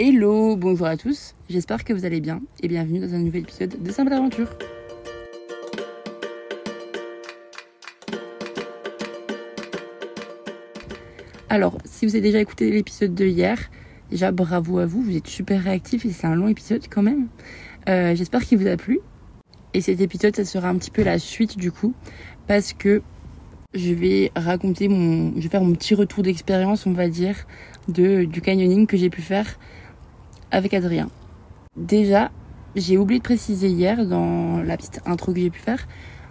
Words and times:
Hello, 0.00 0.54
bonjour 0.54 0.86
à 0.86 0.96
tous, 0.96 1.34
j'espère 1.50 1.82
que 1.82 1.92
vous 1.92 2.04
allez 2.04 2.20
bien 2.20 2.40
et 2.62 2.68
bienvenue 2.68 3.00
dans 3.00 3.12
un 3.14 3.18
nouvel 3.18 3.40
épisode 3.40 3.82
de 3.82 3.90
Simple 3.90 4.12
Aventure. 4.12 4.48
Alors, 11.48 11.78
si 11.84 12.06
vous 12.06 12.14
avez 12.14 12.20
déjà 12.20 12.38
écouté 12.38 12.70
l'épisode 12.70 13.12
de 13.12 13.26
hier, 13.26 13.58
déjà 14.08 14.30
bravo 14.30 14.78
à 14.78 14.86
vous, 14.86 15.02
vous 15.02 15.16
êtes 15.16 15.26
super 15.26 15.64
réactifs 15.64 16.06
et 16.06 16.12
c'est 16.12 16.28
un 16.28 16.36
long 16.36 16.46
épisode 16.46 16.84
quand 16.88 17.02
même. 17.02 17.26
Euh, 17.88 18.14
j'espère 18.14 18.44
qu'il 18.44 18.58
vous 18.58 18.68
a 18.68 18.76
plu. 18.76 19.00
Et 19.74 19.80
cet 19.80 20.00
épisode, 20.00 20.36
ça 20.36 20.44
sera 20.44 20.68
un 20.68 20.76
petit 20.76 20.92
peu 20.92 21.02
la 21.02 21.18
suite 21.18 21.58
du 21.58 21.72
coup, 21.72 21.92
parce 22.46 22.72
que 22.72 23.02
je 23.74 23.92
vais 23.92 24.30
raconter 24.36 24.86
mon, 24.86 25.32
je 25.34 25.40
vais 25.40 25.48
faire 25.48 25.64
mon 25.64 25.72
petit 25.72 25.96
retour 25.96 26.22
d'expérience, 26.22 26.86
on 26.86 26.92
va 26.92 27.08
dire, 27.08 27.48
du 27.88 28.40
canyoning 28.40 28.86
que 28.86 28.96
j'ai 28.96 29.10
pu 29.10 29.22
faire 29.22 29.58
avec 30.50 30.74
Adrien. 30.74 31.08
Déjà, 31.76 32.30
j'ai 32.76 32.98
oublié 32.98 33.18
de 33.18 33.24
préciser 33.24 33.68
hier 33.68 34.06
dans 34.06 34.62
la 34.62 34.76
petite 34.76 35.00
intro 35.06 35.32
que 35.32 35.40
j'ai 35.40 35.50
pu 35.50 35.60
faire 35.60 35.86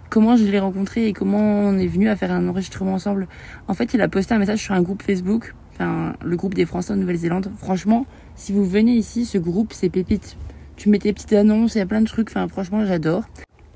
comment 0.08 0.36
je 0.36 0.44
l'ai 0.44 0.58
rencontré 0.58 1.06
et 1.06 1.12
comment 1.12 1.38
on 1.38 1.76
est 1.78 1.86
venu 1.86 2.08
à 2.08 2.16
faire 2.16 2.32
un 2.32 2.48
enregistrement 2.48 2.94
ensemble. 2.94 3.28
En 3.66 3.74
fait, 3.74 3.94
il 3.94 4.00
a 4.00 4.08
posté 4.08 4.34
un 4.34 4.38
message 4.38 4.60
sur 4.60 4.74
un 4.74 4.82
groupe 4.82 5.02
Facebook, 5.02 5.54
enfin 5.74 6.14
le 6.22 6.36
groupe 6.36 6.54
des 6.54 6.66
Français 6.66 6.92
en 6.92 6.96
Nouvelle-Zélande. 6.96 7.50
Franchement, 7.56 8.06
si 8.34 8.52
vous 8.52 8.64
venez 8.64 8.94
ici, 8.94 9.24
ce 9.24 9.38
groupe 9.38 9.72
c'est 9.72 9.90
pépite. 9.90 10.36
Tu 10.76 10.88
mets 10.88 10.98
tes 10.98 11.12
petites 11.12 11.32
annonces, 11.32 11.74
il 11.74 11.78
y 11.78 11.80
a 11.80 11.86
plein 11.86 12.00
de 12.00 12.06
trucs. 12.06 12.28
Enfin, 12.30 12.46
franchement, 12.48 12.84
j'adore. 12.84 13.24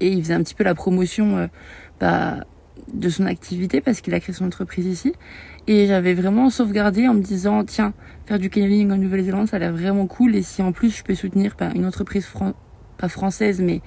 Et 0.01 0.09
il 0.09 0.23
faisait 0.23 0.34
un 0.34 0.43
petit 0.43 0.54
peu 0.54 0.65
la 0.65 0.74
promotion 0.74 1.37
euh, 1.37 1.46
bah, 2.01 2.45
de 2.93 3.09
son 3.09 3.27
activité 3.27 3.80
parce 3.80 4.01
qu'il 4.01 4.15
a 4.15 4.20
créé 4.20 4.34
son 4.34 4.46
entreprise 4.46 4.87
ici. 4.87 5.12
Et 5.69 5.87
j'avais 5.87 6.15
vraiment 6.15 6.51
sauvegardé 6.51 7.07
en 7.07 7.15
me 7.15 7.23
disant, 7.23 7.65
tiens, 7.65 7.95
faire 8.27 8.39
du 8.39 8.51
canyoning 8.51 8.91
en 8.91 8.97
Nouvelle-Zélande, 8.97 9.48
ça 9.48 9.57
a 9.57 9.59
l'air 9.61 9.73
vraiment 9.73 10.07
cool. 10.07 10.35
Et 10.35 10.43
si 10.43 10.62
en 10.62 10.73
plus 10.73 10.97
je 10.97 11.05
peux 11.05 11.15
soutenir 11.15 11.55
bah, 11.59 11.71
une 11.75 11.87
entreprise 11.87 12.29
pas 12.98 13.09
française, 13.09 13.60
mais 13.60 13.80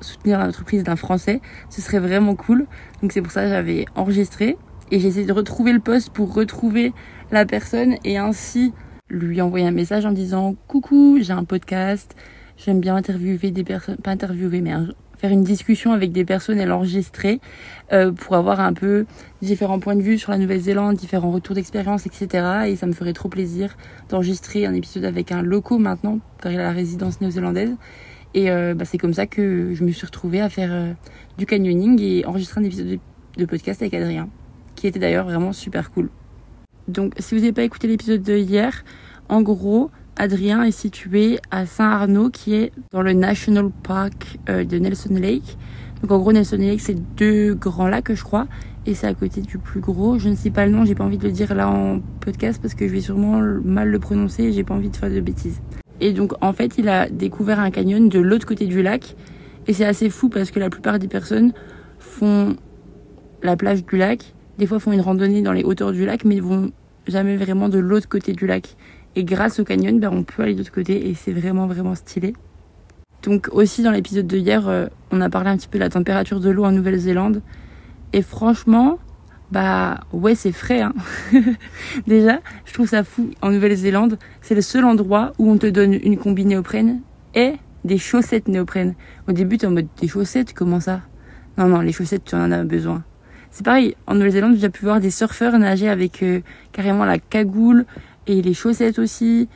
soutenir 0.00 0.38
l'entreprise 0.38 0.84
d'un 0.84 0.96
Français, 0.96 1.40
ce 1.70 1.80
serait 1.80 1.98
vraiment 1.98 2.34
cool. 2.34 2.66
Donc 3.02 3.12
c'est 3.12 3.22
pour 3.22 3.32
ça 3.32 3.42
que 3.42 3.48
j'avais 3.48 3.86
enregistré 3.94 4.56
et 4.90 5.00
j'ai 5.00 5.08
essayé 5.08 5.26
de 5.26 5.32
retrouver 5.32 5.72
le 5.72 5.80
poste 5.80 6.10
pour 6.10 6.34
retrouver 6.34 6.92
la 7.30 7.44
personne 7.44 7.96
et 8.04 8.16
ainsi 8.18 8.72
lui 9.10 9.40
envoyer 9.40 9.66
un 9.66 9.72
message 9.72 10.06
en 10.06 10.12
disant 10.12 10.54
coucou, 10.66 11.18
j'ai 11.20 11.32
un 11.32 11.44
podcast, 11.44 12.14
j'aime 12.56 12.80
bien 12.80 12.96
interviewer 12.96 13.50
des 13.50 13.64
personnes, 13.64 13.96
pas 13.96 14.10
interviewer 14.10 14.60
mais 14.60 14.72
faire 15.18 15.30
une 15.30 15.42
discussion 15.42 15.92
avec 15.92 16.12
des 16.12 16.24
personnes 16.24 16.58
et 16.58 16.64
l'enregistrer 16.64 17.40
euh, 17.92 18.12
pour 18.12 18.36
avoir 18.36 18.60
un 18.60 18.72
peu 18.72 19.04
différents 19.42 19.80
points 19.80 19.96
de 19.96 20.02
vue 20.02 20.18
sur 20.18 20.32
la 20.32 20.38
Nouvelle-Zélande, 20.38 20.96
différents 20.96 21.30
retours 21.30 21.54
d'expérience, 21.54 22.06
etc. 22.06 22.66
Et 22.66 22.76
ça 22.76 22.86
me 22.86 22.92
ferait 22.92 23.12
trop 23.12 23.28
plaisir 23.28 23.76
d'enregistrer 24.08 24.64
un 24.64 24.74
épisode 24.74 25.04
avec 25.04 25.32
un 25.32 25.42
loco 25.42 25.78
maintenant, 25.78 26.20
car 26.40 26.52
il 26.52 26.60
a 26.60 26.64
la 26.64 26.72
résidence 26.72 27.20
néo-zélandaise. 27.20 27.74
Et 28.34 28.50
euh, 28.50 28.74
bah, 28.74 28.84
c'est 28.84 28.98
comme 28.98 29.14
ça 29.14 29.26
que 29.26 29.74
je 29.74 29.84
me 29.84 29.90
suis 29.90 30.06
retrouvée 30.06 30.40
à 30.40 30.48
faire 30.48 30.72
euh, 30.72 30.92
du 31.36 31.46
canyoning 31.46 32.00
et 32.00 32.24
enregistrer 32.24 32.60
un 32.60 32.64
épisode 32.64 32.98
de 33.36 33.44
podcast 33.44 33.82
avec 33.82 33.94
Adrien, 33.94 34.28
qui 34.76 34.86
était 34.86 34.98
d'ailleurs 34.98 35.24
vraiment 35.24 35.52
super 35.52 35.90
cool. 35.90 36.10
Donc 36.86 37.14
si 37.18 37.34
vous 37.34 37.40
n'avez 37.40 37.52
pas 37.52 37.62
écouté 37.62 37.88
l'épisode 37.88 38.22
de 38.22 38.36
hier, 38.36 38.84
en 39.28 39.42
gros, 39.42 39.90
Adrien 40.18 40.64
est 40.64 40.72
situé 40.72 41.38
à 41.52 41.64
Saint-Arnaud, 41.64 42.30
qui 42.30 42.54
est 42.54 42.72
dans 42.90 43.02
le 43.02 43.12
National 43.12 43.70
Park 43.84 44.38
euh, 44.48 44.64
de 44.64 44.76
Nelson 44.78 45.14
Lake. 45.14 45.56
Donc 46.02 46.10
en 46.10 46.18
gros, 46.18 46.32
Nelson 46.32 46.56
Lake, 46.56 46.80
c'est 46.80 46.96
deux 47.16 47.54
grands 47.54 47.86
lacs, 47.86 48.12
je 48.12 48.22
crois, 48.24 48.48
et 48.84 48.94
c'est 48.94 49.06
à 49.06 49.14
côté 49.14 49.40
du 49.40 49.58
plus 49.58 49.80
gros. 49.80 50.18
Je 50.18 50.28
ne 50.28 50.34
sais 50.34 50.50
pas 50.50 50.66
le 50.66 50.72
nom, 50.72 50.84
j'ai 50.84 50.96
pas 50.96 51.04
envie 51.04 51.18
de 51.18 51.24
le 51.24 51.32
dire 51.32 51.54
là 51.54 51.68
en 51.68 52.00
podcast 52.20 52.60
parce 52.60 52.74
que 52.74 52.88
je 52.88 52.92
vais 52.92 53.00
sûrement 53.00 53.40
mal 53.64 53.90
le 53.90 53.98
prononcer 54.00 54.44
et 54.44 54.52
j'ai 54.52 54.64
pas 54.64 54.74
envie 54.74 54.90
de 54.90 54.96
faire 54.96 55.10
de 55.10 55.20
bêtises. 55.20 55.60
Et 56.00 56.12
donc 56.12 56.32
en 56.40 56.52
fait, 56.52 56.78
il 56.78 56.88
a 56.88 57.08
découvert 57.08 57.60
un 57.60 57.70
canyon 57.70 58.08
de 58.08 58.18
l'autre 58.18 58.46
côté 58.46 58.66
du 58.66 58.82
lac. 58.82 59.14
Et 59.68 59.72
c'est 59.72 59.84
assez 59.84 60.10
fou 60.10 60.28
parce 60.28 60.50
que 60.50 60.58
la 60.58 60.70
plupart 60.70 60.98
des 60.98 61.08
personnes 61.08 61.52
font 61.98 62.56
la 63.42 63.56
plage 63.56 63.84
du 63.84 63.96
lac, 63.96 64.34
des 64.58 64.66
fois 64.66 64.80
font 64.80 64.92
une 64.92 65.00
randonnée 65.00 65.42
dans 65.42 65.52
les 65.52 65.62
hauteurs 65.62 65.92
du 65.92 66.04
lac, 66.06 66.24
mais 66.24 66.36
ils 66.36 66.42
vont 66.42 66.72
jamais 67.06 67.36
vraiment 67.36 67.68
de 67.68 67.78
l'autre 67.78 68.08
côté 68.08 68.32
du 68.32 68.46
lac. 68.46 68.76
Et 69.18 69.24
grâce 69.24 69.58
au 69.58 69.64
canyon, 69.64 69.98
ben, 69.98 70.10
on 70.12 70.22
peut 70.22 70.44
aller 70.44 70.52
de 70.52 70.58
l'autre 70.58 70.70
côté 70.70 71.08
et 71.08 71.14
c'est 71.14 71.32
vraiment 71.32 71.66
vraiment 71.66 71.96
stylé. 71.96 72.34
Donc 73.24 73.48
aussi 73.50 73.82
dans 73.82 73.90
l'épisode 73.90 74.28
de 74.28 74.36
hier, 74.36 74.68
euh, 74.68 74.86
on 75.10 75.20
a 75.20 75.28
parlé 75.28 75.50
un 75.50 75.56
petit 75.56 75.66
peu 75.66 75.76
de 75.76 75.82
la 75.82 75.90
température 75.90 76.38
de 76.38 76.48
l'eau 76.50 76.64
en 76.64 76.70
Nouvelle-Zélande. 76.70 77.42
Et 78.12 78.22
franchement, 78.22 79.00
bah 79.50 79.98
ouais, 80.12 80.36
c'est 80.36 80.52
frais. 80.52 80.82
Hein. 80.82 80.94
Déjà, 82.06 82.38
je 82.64 82.72
trouve 82.72 82.86
ça 82.86 83.02
fou. 83.02 83.30
En 83.42 83.50
Nouvelle-Zélande, 83.50 84.20
c'est 84.40 84.54
le 84.54 84.60
seul 84.60 84.84
endroit 84.84 85.32
où 85.40 85.50
on 85.50 85.58
te 85.58 85.66
donne 85.66 85.94
une 85.94 86.16
combi 86.16 86.44
néoprène 86.44 87.00
et 87.34 87.54
des 87.84 87.98
chaussettes 87.98 88.46
néoprène. 88.46 88.94
Au 89.26 89.32
début, 89.32 89.58
t'es 89.58 89.66
en 89.66 89.72
mode 89.72 89.88
des 90.00 90.06
chaussettes, 90.06 90.54
comment 90.54 90.78
ça? 90.78 91.00
Non, 91.56 91.66
non, 91.66 91.80
les 91.80 91.90
chaussettes, 91.90 92.22
tu 92.24 92.36
en 92.36 92.52
as 92.52 92.62
besoin. 92.62 93.02
C'est 93.50 93.64
pareil, 93.64 93.96
en 94.06 94.14
Nouvelle-Zélande, 94.14 94.58
j'ai 94.60 94.68
pu 94.68 94.84
voir 94.84 95.00
des 95.00 95.10
surfeurs 95.10 95.58
nager 95.58 95.88
avec 95.88 96.22
euh, 96.22 96.40
carrément 96.70 97.04
la 97.04 97.18
cagoule 97.18 97.84
et 98.28 98.42
les 98.42 98.54
chaussettes 98.54 98.98
aussi. 98.98 99.48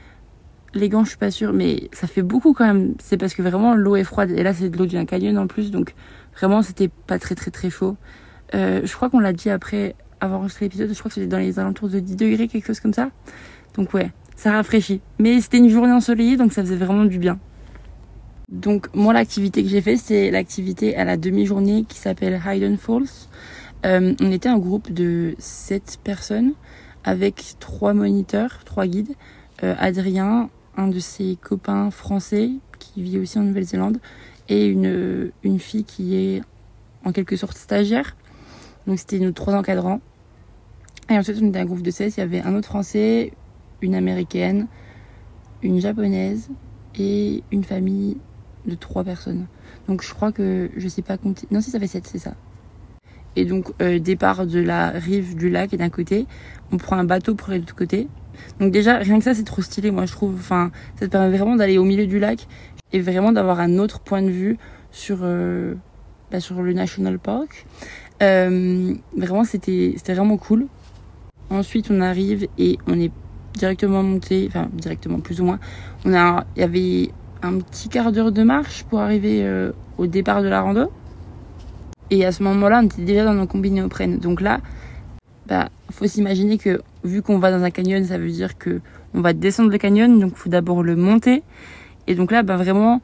Les 0.75 0.89
gants, 0.89 1.05
je 1.05 1.11
suis 1.11 1.19
pas 1.19 1.31
sûre, 1.31 1.53
mais 1.53 1.91
ça 1.93 2.07
fait 2.07 2.23
beaucoup 2.23 2.55
quand 2.55 2.67
même. 2.67 2.95
C'est 2.99 3.19
parce 3.19 3.35
que 3.35 3.43
vraiment 3.43 3.75
l'eau 3.75 3.95
est 3.95 4.05
froide. 4.05 4.31
Et 4.31 4.43
là, 4.43 4.55
c'est 4.55 4.71
de 4.71 4.77
l'eau 4.79 4.87
d'un 4.87 5.05
canyon 5.05 5.37
en 5.39 5.47
plus, 5.47 5.71
donc 5.71 5.95
vraiment, 6.35 6.63
c'était 6.63 6.89
pas 6.89 7.19
très 7.19 7.35
très 7.35 7.51
très 7.51 7.69
chaud. 7.69 7.97
Euh, 8.55 8.81
je 8.85 8.95
crois 8.95 9.11
qu'on 9.11 9.21
l'a 9.21 9.35
dit 9.35 9.51
après 9.51 9.95
avoir 10.21 10.41
enregistré 10.41 10.67
l'épisode, 10.67 10.89
je 10.93 10.99
crois 10.99 11.09
que 11.09 11.15
c'était 11.15 11.27
dans 11.27 11.39
les 11.39 11.59
alentours 11.59 11.89
de 11.89 11.99
10 11.99 12.17
degrés, 12.17 12.49
quelque 12.49 12.67
chose 12.67 12.81
comme 12.81 12.95
ça. 12.95 13.11
Donc 13.75 13.93
ouais, 13.93 14.11
ça 14.37 14.53
rafraîchit. 14.53 15.01
Mais 15.19 15.41
c'était 15.41 15.59
une 15.59 15.69
journée 15.69 15.93
ensoleillée, 15.93 16.37
donc 16.37 16.53
ça 16.53 16.63
faisait 16.63 16.77
vraiment 16.77 17.05
du 17.05 17.19
bien. 17.19 17.39
Donc 18.49 18.89
moi 18.95 19.13
l'activité 19.13 19.63
que 19.63 19.69
j'ai 19.69 19.81
fait, 19.81 19.97
c'est 19.97 20.31
l'activité 20.31 20.97
à 20.97 21.05
la 21.05 21.17
demi-journée 21.17 21.85
qui 21.89 21.99
s'appelle 21.99 22.41
Hayden 22.47 22.77
Falls. 22.77 23.09
Euh, 23.85 24.15
on 24.21 24.31
était 24.31 24.49
un 24.49 24.59
groupe 24.59 24.93
de 24.93 25.35
7 25.39 25.99
personnes 26.05 26.53
avec 27.05 27.55
trois 27.59 27.95
moniteurs, 27.95 28.65
trois 28.65 28.87
guides. 28.87 29.15
Euh, 29.63 29.75
Adrien, 29.79 30.51
un 30.77 30.89
de 30.89 30.99
ses 30.99 31.37
copains 31.41 31.91
français 31.91 32.51
qui 32.79 33.03
vit 33.03 33.19
aussi 33.19 33.39
en 33.39 33.43
Nouvelle-Zélande, 33.43 33.99
et 34.49 34.67
une, 34.67 35.33
une 35.45 35.59
fille 35.59 35.85
qui 35.85 36.17
est 36.17 36.43
en 37.05 37.13
quelque 37.13 37.37
sorte 37.37 37.57
stagiaire. 37.57 38.17
Donc 38.87 38.99
c'était 38.99 39.19
nos 39.19 39.33
trois 39.33 39.55
encadrants. 39.55 40.01
Et 41.09 41.17
ensuite 41.17 41.39
on 41.43 41.49
était 41.49 41.61
un 41.61 41.65
groupe 41.65 41.83
de 41.83 41.91
16, 41.91 42.17
il 42.17 42.21
y 42.21 42.23
avait 42.23 42.41
un 42.41 42.55
autre 42.55 42.69
français, 42.69 43.33
une 43.81 43.95
américaine, 43.95 44.67
une 45.63 45.81
japonaise 45.81 46.49
et 46.97 47.43
une 47.51 47.65
famille 47.65 48.19
de 48.67 48.75
trois 48.75 49.05
personnes. 49.05 49.47
Donc 49.89 50.03
je 50.03 50.13
crois 50.13 50.33
que 50.33 50.71
je 50.77 50.89
sais 50.89 51.03
pas 51.03 51.19
compter. 51.19 51.47
Non 51.51 51.61
si 51.61 51.71
ça 51.71 51.79
fait 51.79 51.87
7, 51.87 52.07
c'est 52.07 52.19
ça. 52.19 52.35
Et 53.37 53.45
donc 53.45 53.73
euh, 53.81 53.99
départ 53.99 54.47
de 54.47 54.61
la 54.61 54.91
rive 54.91 55.37
du 55.37 55.49
lac 55.49 55.73
et 55.73 55.77
d'un 55.77 55.91
côté, 55.91 56.27
on 56.71 56.77
prend 56.77 56.97
un 56.97 57.05
bateau 57.05 57.35
pour 57.35 57.51
aller 57.51 57.59
de 57.59 57.65
l'autre 57.65 57.75
côté. 57.75 58.09
Donc 58.61 58.73
déjà 58.73 58.99
rien 58.99 59.19
que 59.19 59.25
ça 59.25 59.35
c'est 59.35 59.45
trop 59.45 59.63
stylé 59.63 59.91
moi 59.91 60.07
je 60.07 60.13
trouve. 60.13 60.35
Enfin 60.39 60.71
ça 60.99 61.07
te 61.07 61.11
permet 61.11 61.37
vraiment 61.37 61.57
d'aller 61.57 61.79
au 61.79 61.85
milieu 61.85 62.07
du 62.07 62.19
lac 62.19 62.47
et 62.93 63.01
vraiment 63.01 63.33
d'avoir 63.33 63.61
un 63.61 63.79
autre 63.79 64.01
point 64.01 64.23
de 64.23 64.31
vue 64.31 64.59
sur 64.91 65.21
euh, 65.23 65.75
bah, 66.31 66.41
sur 66.41 66.63
le 66.63 66.73
national 66.73 67.19
park. 67.19 67.67
Euh, 68.23 68.95
vraiment, 69.17 69.45
c'était 69.45 69.95
vraiment 70.09 70.37
cool. 70.37 70.67
Ensuite, 71.51 71.91
on 71.91 72.01
arrive 72.01 72.47
et 72.57 72.79
on 72.87 72.99
est 72.99 73.13
directement 73.55 74.03
monté, 74.03 74.47
enfin 74.49 74.69
directement 74.73 75.21
plus 75.21 75.41
ou 75.41 75.45
moins. 75.45 75.59
On 76.05 76.15
a, 76.15 76.47
il 76.57 76.61
y 76.61 76.63
avait 76.63 77.11
un 77.43 77.59
petit 77.59 77.89
quart 77.89 78.13
d'heure 78.13 78.33
de 78.33 78.43
marche 78.43 78.85
pour 78.85 79.01
arriver 79.01 79.41
euh, 79.43 79.73
au 79.99 80.07
départ 80.07 80.43
de 80.43 80.49
la 80.49 80.63
rando. 80.63 80.91
Et 82.13 82.27
à 82.27 82.31
ce 82.31 82.43
moment-là, 82.43 82.81
on 82.83 82.85
était 82.85 83.01
déjà 83.01 83.25
dans 83.25 83.33
nos 83.33 83.47
combines 83.47 83.73
néoprène. 83.73 84.19
Donc 84.19 84.43
là, 84.43 84.61
bah, 85.47 85.71
faut 85.91 86.07
s'imaginer 86.07 86.59
que 86.59 86.83
vu 87.05 87.23
qu'on 87.23 87.39
va 87.39 87.51
dans 87.51 87.65
un 87.65 87.71
canyon, 87.71 88.05
ça 88.05 88.19
veut 88.19 88.31
dire 88.31 88.59
que 88.59 88.83
on 89.15 89.23
va 89.23 89.33
descendre 89.33 89.71
le 89.71 89.79
canyon, 89.79 90.21
donc 90.21 90.37
faut 90.37 90.51
d'abord 90.51 90.83
le 90.83 90.95
monter. 90.95 91.43
Et 92.07 92.15
donc 92.15 92.31
là, 92.31 92.43
bah 92.43 92.59
vraiment, 92.59 93.01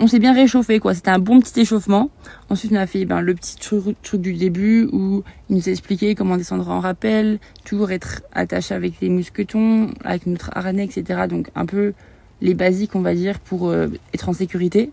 on 0.00 0.06
s'est 0.06 0.18
bien 0.18 0.34
réchauffé 0.34 0.80
quoi. 0.80 0.92
C'était 0.92 1.08
un 1.08 1.18
bon 1.18 1.40
petit 1.40 1.60
échauffement. 1.60 2.10
Ensuite, 2.50 2.72
on 2.72 2.76
a 2.76 2.86
fait 2.86 3.06
ben, 3.06 3.22
le 3.22 3.34
petit 3.34 3.56
truc, 3.56 3.96
du 4.20 4.34
début 4.34 4.86
où 4.92 5.22
il 5.48 5.56
nous 5.56 5.66
a 5.70 5.72
expliqué 5.72 6.14
comment 6.14 6.36
descendre 6.36 6.68
en 6.68 6.80
rappel, 6.80 7.38
toujours 7.64 7.90
être 7.90 8.20
attaché 8.32 8.74
avec 8.74 9.00
les 9.00 9.08
mousquetons, 9.08 9.92
avec 10.04 10.26
notre 10.26 10.50
harnais, 10.54 10.84
etc. 10.84 11.22
Donc 11.26 11.48
un 11.54 11.64
peu 11.64 11.94
les 12.42 12.52
basiques, 12.52 12.94
on 12.94 13.00
va 13.00 13.14
dire, 13.14 13.40
pour 13.40 13.70
euh, 13.70 13.88
être 14.12 14.28
en 14.28 14.34
sécurité. 14.34 14.90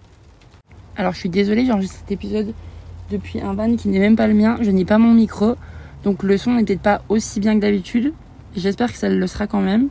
Alors, 0.95 1.11
je 1.11 1.19
suis 1.19 1.29
désolée, 1.29 1.65
j'enregistre 1.65 1.97
cet 1.99 2.13
épisode 2.13 2.53
depuis 3.09 3.41
un 3.41 3.53
van 3.53 3.75
qui 3.75 3.87
n'est 3.89 3.99
même 3.99 4.15
pas 4.15 4.27
le 4.27 4.33
mien. 4.33 4.57
Je 4.61 4.71
n'ai 4.71 4.85
pas 4.85 4.97
mon 4.97 5.13
micro, 5.13 5.55
donc 6.03 6.23
le 6.23 6.37
son 6.37 6.57
peut-être 6.63 6.81
pas 6.81 7.01
aussi 7.09 7.39
bien 7.39 7.55
que 7.55 7.61
d'habitude. 7.61 8.13
J'espère 8.55 8.91
que 8.91 8.97
ça 8.97 9.09
le 9.09 9.27
sera 9.27 9.47
quand 9.47 9.61
même. 9.61 9.89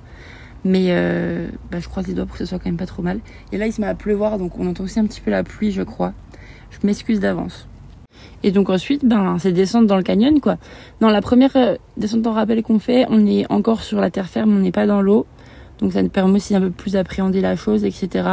Mais 0.65 0.87
euh, 0.89 1.49
bah, 1.71 1.79
je 1.79 1.89
croise 1.89 2.07
les 2.07 2.15
doigts 2.15 2.25
pour 2.25 2.35
que 2.35 2.39
ce 2.39 2.47
soit 2.47 2.59
quand 2.59 2.71
même 2.71 2.79
pas 2.79 2.87
trop 2.87 3.03
mal. 3.03 3.21
Et 3.53 3.59
là, 3.59 3.67
il 3.67 3.73
se 3.73 3.81
met 3.81 3.87
à 3.87 3.95
pleuvoir, 3.95 4.39
donc 4.39 4.59
on 4.59 4.67
entend 4.67 4.85
aussi 4.85 4.99
un 4.99 5.07
petit 5.07 5.21
peu 5.21 5.31
la 5.31 5.45
pluie, 5.45 5.71
je 5.73 5.83
crois. 5.83 6.15
Je 6.71 6.87
m'excuse 6.87 7.21
d'avance. 7.21 7.69
Et 8.43 8.51
donc 8.51 8.71
ensuite, 8.71 9.05
ben, 9.05 9.37
c'est 9.39 9.53
descendre 9.53 9.87
dans 9.87 9.97
le 9.97 10.03
canyon, 10.03 10.41
quoi. 10.41 10.57
Dans 11.01 11.11
la 11.11 11.21
première 11.21 11.55
euh, 11.57 11.77
descente 11.97 12.27
en 12.27 12.33
rappel 12.33 12.63
qu'on 12.63 12.79
fait, 12.79 13.07
on 13.11 13.27
est 13.27 13.51
encore 13.51 13.83
sur 13.83 14.01
la 14.01 14.11
terre 14.11 14.29
ferme, 14.29 14.57
on 14.57 14.61
n'est 14.61 14.73
pas 14.73 14.87
dans 14.87 15.03
l'eau. 15.03 15.27
Donc 15.81 15.93
ça 15.93 16.03
nous 16.03 16.09
permet 16.09 16.37
aussi 16.37 16.55
un 16.55 16.61
peu 16.61 16.71
plus 16.71 16.93
d'appréhender 16.93 17.41
la 17.41 17.57
chose, 17.57 17.85
etc. 17.85 18.29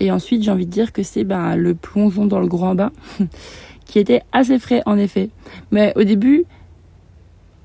Et 0.00 0.10
ensuite, 0.10 0.42
j'ai 0.42 0.50
envie 0.50 0.66
de 0.66 0.70
dire 0.70 0.92
que 0.92 1.02
c'est 1.02 1.24
ben, 1.24 1.56
le 1.56 1.74
plongeon 1.74 2.26
dans 2.26 2.40
le 2.40 2.46
grand 2.48 2.74
bain, 2.74 2.90
qui 3.90 3.98
était 3.98 4.22
assez 4.32 4.58
frais 4.58 4.82
en 4.86 4.96
effet. 4.96 5.30
Mais 5.72 5.92
au 5.96 6.04
début, 6.04 6.44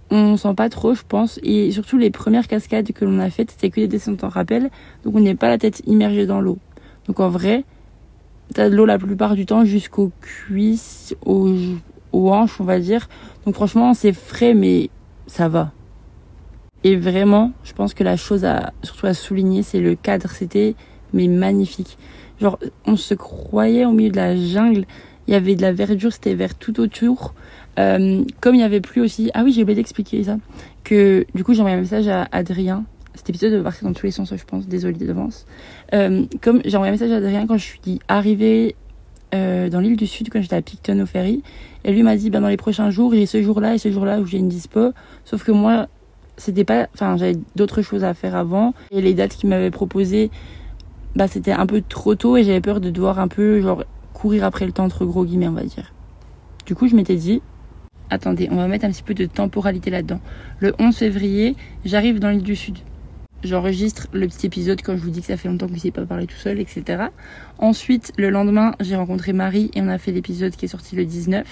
on 0.10 0.38
sent 0.38 0.56
pas 0.56 0.70
trop, 0.70 0.96
je 0.96 1.04
pense. 1.08 1.40
Et 1.44 1.72
surtout, 1.72 1.98
les 1.98 2.10
premières 2.10 2.48
cascades 2.48 2.92
que 2.92 3.06
l'on 3.06 3.20
a 3.20 3.30
faites, 3.30 3.52
c'était 3.52 3.70
que 3.70 3.80
des 3.80 3.88
descentes 3.88 4.24
en 4.24 4.30
rappel. 4.30 4.72
Donc 5.04 5.16
on 5.16 5.20
n'est 5.20 5.36
pas 5.36 5.50
la 5.50 5.60
tête 5.60 5.84
immergée 5.86 6.26
dans 6.26 6.42
l'eau. 6.42 6.58
Donc 7.08 7.20
en 7.20 7.30
vrai, 7.30 7.64
t'as 8.54 8.70
de 8.70 8.76
l'eau 8.76 8.86
la 8.86 8.98
plupart 8.98 9.36
du 9.36 9.46
temps 9.46 9.66
jusqu'aux 9.66 10.12
cuisses, 10.20 11.16
aux, 11.24 11.54
hanches, 12.14 12.60
on 12.60 12.64
va 12.64 12.80
dire. 12.80 13.08
Donc 13.46 13.54
franchement, 13.54 13.94
c'est 13.94 14.14
frais, 14.14 14.56
mais 14.56 14.90
ça 15.28 15.48
va. 15.48 15.72
Et 16.84 16.96
vraiment, 16.96 17.52
je 17.64 17.74
pense 17.74 17.94
que 17.94 18.04
la 18.04 18.18
chose 18.18 18.46
à 18.46 18.74
surtout 18.82 19.06
à 19.06 19.14
souligner, 19.14 19.62
c'est 19.62 19.80
le 19.80 19.96
cadre. 19.96 20.30
C'était 20.32 20.76
magnifique. 21.14 21.98
Genre, 22.42 22.60
on 22.86 22.98
se 22.98 23.14
croyait 23.14 23.86
au 23.86 23.92
milieu 23.92 24.10
de 24.10 24.18
la 24.18 24.36
jungle. 24.36 24.86
Il 25.28 25.34
y 25.34 25.36
avait 25.36 25.56
de 25.56 25.62
la 25.62 25.74
verdure, 25.74 26.14
c'était 26.14 26.36
vert 26.36 26.56
tout 26.56 26.80
autour. 26.80 27.34
Euh, 27.80 28.24
comme 28.42 28.56
il 28.56 28.62
y 28.62 28.64
avait 28.64 28.82
plus 28.82 29.02
aussi, 29.02 29.32
ah 29.34 29.44
oui, 29.44 29.52
j'ai 29.52 29.64
oublié 29.64 29.76
d'expliquer 29.76 30.24
ça, 30.24 30.38
que 30.84 31.26
du 31.36 31.44
coup 31.44 31.54
j'ai 31.54 31.60
envoyé 31.60 31.76
un 31.76 31.82
message 31.82 32.08
à 32.08 32.28
Adrien. 32.32 32.86
Cet 33.16 33.30
épisode 33.30 33.54
va 33.54 33.64
partir 33.64 33.88
dans 33.88 33.94
tous 33.94 34.06
les 34.06 34.12
sens, 34.12 34.34
je 34.36 34.44
pense. 34.44 34.68
Désolée 34.68 35.06
d'avance. 35.06 35.46
Euh, 35.94 36.26
comme 36.42 36.62
j'ai 36.66 36.76
envoyé 36.76 36.90
un 36.90 36.94
message 36.94 37.12
à 37.12 37.18
Adrien 37.18 37.48
quand 37.48 37.58
je 37.58 37.64
suis 37.64 38.00
arrivée 38.08 38.76
euh, 39.34 39.70
dans 39.70 39.80
l'île 39.80 39.96
du 39.96 40.08
Sud, 40.08 40.30
quand 40.32 40.42
j'étais 40.42 40.56
à 40.56 40.62
Picton 40.62 41.00
au 41.02 41.06
ferry, 41.06 41.42
et 41.84 41.92
lui 41.92 42.04
m'a 42.04 42.16
dit, 42.16 42.30
ben 42.30 42.42
dans 42.42 42.48
les 42.48 42.58
prochains 42.58 42.90
jours, 42.90 43.14
j'ai 43.14 43.26
ce 43.26 43.42
jour-là 43.42 43.76
et 43.76 43.78
ce 43.78 43.92
jour-là 43.92 44.20
où 44.20 44.26
j'ai 44.26 44.38
une 44.38 44.50
dispo. 44.50 44.92
Sauf 45.24 45.44
que 45.44 45.52
moi, 45.52 45.88
c'était 46.38 46.66
pas, 46.66 46.88
enfin 46.94 47.18
j'avais 47.18 47.38
d'autres 47.56 47.82
choses 47.82 48.04
à 48.04 48.14
faire 48.14 48.36
avant 48.36 48.74
et 48.92 49.02
les 49.02 49.14
dates 49.14 49.36
qu'il 49.36 49.50
m'avait 49.50 49.72
proposées, 49.72 50.30
bah 51.16 51.28
c'était 51.28 51.54
un 51.54 51.66
peu 51.66 51.82
trop 51.88 52.16
tôt 52.16 52.38
et 52.38 52.44
j'avais 52.44 52.62
peur 52.62 52.82
de 52.82 52.90
devoir 52.90 53.20
un 53.20 53.28
peu 53.28 53.62
genre 53.62 53.86
courir 54.16 54.44
après 54.44 54.66
le 54.66 54.72
temps 54.72 54.86
entre 54.86 55.06
gros 55.06 55.26
guillemets 55.26 55.48
on 55.48 55.54
va 55.54 55.64
dire. 55.64 55.94
Du 56.66 56.74
coup 56.74 56.88
je 56.88 56.96
m'étais 56.96 57.18
dit 57.18 57.44
attendez 58.10 58.48
on 58.50 58.56
va 58.56 58.68
mettre 58.68 58.86
un 58.86 58.92
petit 58.92 59.04
peu 59.04 59.14
de 59.14 59.26
temporalité 59.26 59.92
là-dedans. 59.92 60.22
Le 60.60 60.74
11 60.80 60.96
février 60.96 61.56
j'arrive 61.84 62.20
dans 62.20 62.30
l'île 62.32 62.42
du 62.42 62.56
Sud. 62.56 62.80
J'enregistre 63.44 64.08
le 64.12 64.26
petit 64.28 64.48
épisode 64.48 64.82
quand 64.82 64.98
je 64.98 65.02
vous 65.04 65.12
dis 65.12 65.20
que 65.20 65.28
ça 65.28 65.38
fait 65.38 65.48
longtemps 65.48 65.68
que 65.68 65.76
je 65.76 65.86
ne 65.86 65.92
pas 65.92 66.06
parler 66.06 66.26
tout 66.26 66.38
seul, 66.38 66.60
etc. 66.60 67.04
Ensuite, 67.60 68.12
le 68.18 68.32
lendemain, 68.32 68.74
j'ai 68.80 68.96
rencontré 68.96 69.34
Marie 69.34 69.70
et 69.76 69.82
on 69.82 69.88
a 69.88 70.00
fait 70.00 70.12
l'épisode 70.12 70.56
qui 70.56 70.66
est 70.66 70.70
sorti 70.70 70.96
le 70.96 71.06
19. 71.06 71.46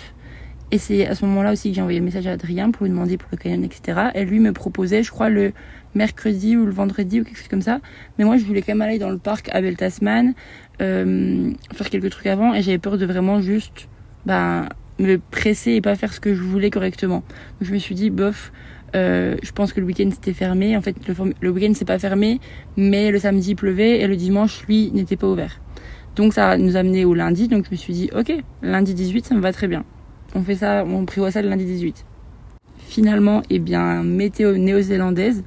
Et 0.73 0.79
c'est 0.79 1.05
à 1.05 1.13
ce 1.13 1.23
moment-là 1.25 1.51
aussi 1.51 1.69
que 1.69 1.75
j'ai 1.75 1.81
envoyé 1.81 1.99
le 1.99 2.05
message 2.05 2.25
à 2.25 2.31
Adrien 2.31 2.71
pour 2.71 2.85
lui 2.85 2.89
demander 2.89 3.19
pour 3.19 3.29
le 3.31 3.37
canyon, 3.37 3.63
etc. 3.63 4.07
Et 4.15 4.25
lui 4.25 4.39
me 4.39 4.53
proposait, 4.53 5.03
je 5.03 5.11
crois, 5.11 5.29
le 5.29 5.53
mercredi 5.93 6.57
ou 6.57 6.65
le 6.65 6.71
vendredi 6.71 7.21
ou 7.21 7.23
quelque 7.23 7.37
chose 7.37 7.47
comme 7.47 7.61
ça. 7.61 7.79
Mais 8.17 8.25
moi, 8.25 8.37
je 8.37 8.43
voulais 8.43 8.63
quand 8.63 8.73
même 8.73 8.81
aller 8.81 8.97
dans 8.97 9.11
le 9.11 9.19
parc 9.19 9.49
Abel 9.53 9.77
Tasman, 9.77 10.33
euh, 10.81 11.51
faire 11.73 11.89
quelques 11.91 12.09
trucs 12.09 12.25
avant. 12.25 12.55
Et 12.55 12.63
j'avais 12.63 12.79
peur 12.79 12.97
de 12.97 13.05
vraiment 13.05 13.39
juste 13.39 13.87
ben, 14.25 14.67
me 14.97 15.19
presser 15.19 15.73
et 15.73 15.81
pas 15.81 15.93
faire 15.93 16.11
ce 16.11 16.19
que 16.19 16.33
je 16.33 16.41
voulais 16.41 16.71
correctement. 16.71 17.17
Donc 17.59 17.69
je 17.69 17.71
me 17.71 17.77
suis 17.77 17.93
dit, 17.93 18.09
bof, 18.09 18.51
euh, 18.95 19.35
je 19.43 19.51
pense 19.51 19.73
que 19.73 19.79
le 19.79 19.85
week-end 19.85 20.09
c'était 20.11 20.33
fermé. 20.33 20.75
En 20.75 20.81
fait, 20.81 20.95
le, 21.07 21.51
week-end 21.51 21.73
c'est 21.75 21.85
pas 21.85 21.99
fermé, 21.99 22.39
mais 22.77 23.11
le 23.11 23.19
samedi 23.19 23.53
pleuvait 23.53 23.99
et 23.99 24.07
le 24.07 24.15
dimanche, 24.15 24.63
lui, 24.65 24.89
n'était 24.91 25.17
pas 25.17 25.27
ouvert. 25.27 25.61
Donc 26.15 26.33
ça 26.33 26.57
nous 26.57 26.77
a 26.77 26.79
amené 26.79 27.05
au 27.05 27.13
lundi. 27.13 27.47
Donc 27.47 27.65
je 27.65 27.69
me 27.69 27.75
suis 27.75 27.93
dit, 27.93 28.09
ok, 28.17 28.33
lundi 28.63 28.95
18, 28.95 29.27
ça 29.27 29.35
me 29.35 29.39
va 29.39 29.53
très 29.53 29.67
bien. 29.67 29.85
On 30.35 30.41
fait 30.41 30.55
ça, 30.55 30.83
on 30.85 31.05
prévoit 31.05 31.31
ça 31.31 31.41
le 31.41 31.49
lundi 31.49 31.65
18. 31.65 32.05
Finalement, 32.77 33.41
eh 33.49 33.59
bien, 33.59 34.03
météo 34.03 34.57
néo-zélandaise. 34.57 35.43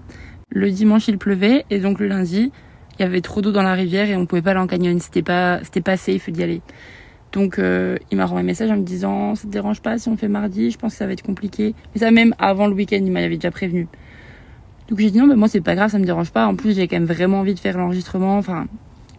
Le 0.50 0.71
dimanche, 0.71 1.09
il 1.09 1.19
pleuvait 1.19 1.65
et 1.71 1.79
donc 1.81 1.99
le 1.99 2.06
lundi, 2.06 2.53
il 2.99 3.03
y 3.03 3.05
avait 3.05 3.21
trop 3.21 3.43
d'eau 3.43 3.53
dans 3.53 3.62
la 3.62 3.75
rivière 3.75 4.09
et 4.09 4.17
on 4.17 4.27
pouvait 4.27 4.43
pas 4.43 4.53
aller 4.53 4.61
en 4.61 4.67
canyon. 4.67 4.99
C'était 5.00 5.23
pas, 5.23 5.61
c'était 5.65 5.81
pas 5.81 5.97
safe 5.97 6.31
d'y 6.31 6.43
aller. 6.43 6.62
Donc, 7.33 7.59
euh, 7.59 7.97
il 8.11 8.17
m'a 8.17 8.25
renvoyé 8.25 8.44
un 8.44 8.47
message 8.47 8.71
en 8.71 8.77
me 8.77 8.83
disant, 8.83 9.35
ça 9.35 9.43
te 9.43 9.53
dérange 9.53 9.83
pas 9.83 9.99
si 9.99 10.09
on 10.09 10.17
fait 10.17 10.29
mardi? 10.29 10.71
Je 10.71 10.79
pense 10.79 10.93
que 10.93 10.99
ça 10.99 11.06
va 11.06 11.12
être 11.12 11.23
compliqué. 11.23 11.75
Mais 11.94 12.00
ça, 12.00 12.11
même 12.11 12.35
avant 12.39 12.67
le 12.67 12.75
week-end, 12.75 13.00
il 13.03 13.11
m'avait 13.12 13.29
déjà 13.35 13.50
prévenu. 13.50 13.89
Donc 14.89 15.00
j'ai 15.00 15.11
dit 15.11 15.19
non, 15.19 15.27
mais 15.27 15.35
moi 15.35 15.49
c'est 15.49 15.61
pas 15.61 15.75
grave, 15.75 15.91
ça 15.91 15.99
me 15.99 16.05
dérange 16.05 16.31
pas. 16.31 16.47
En 16.47 16.55
plus, 16.55 16.77
j'ai 16.77 16.87
quand 16.87 16.97
même 16.97 17.06
vraiment 17.06 17.41
envie 17.41 17.55
de 17.55 17.59
faire 17.59 17.77
l'enregistrement. 17.77 18.39
Enfin, 18.39 18.67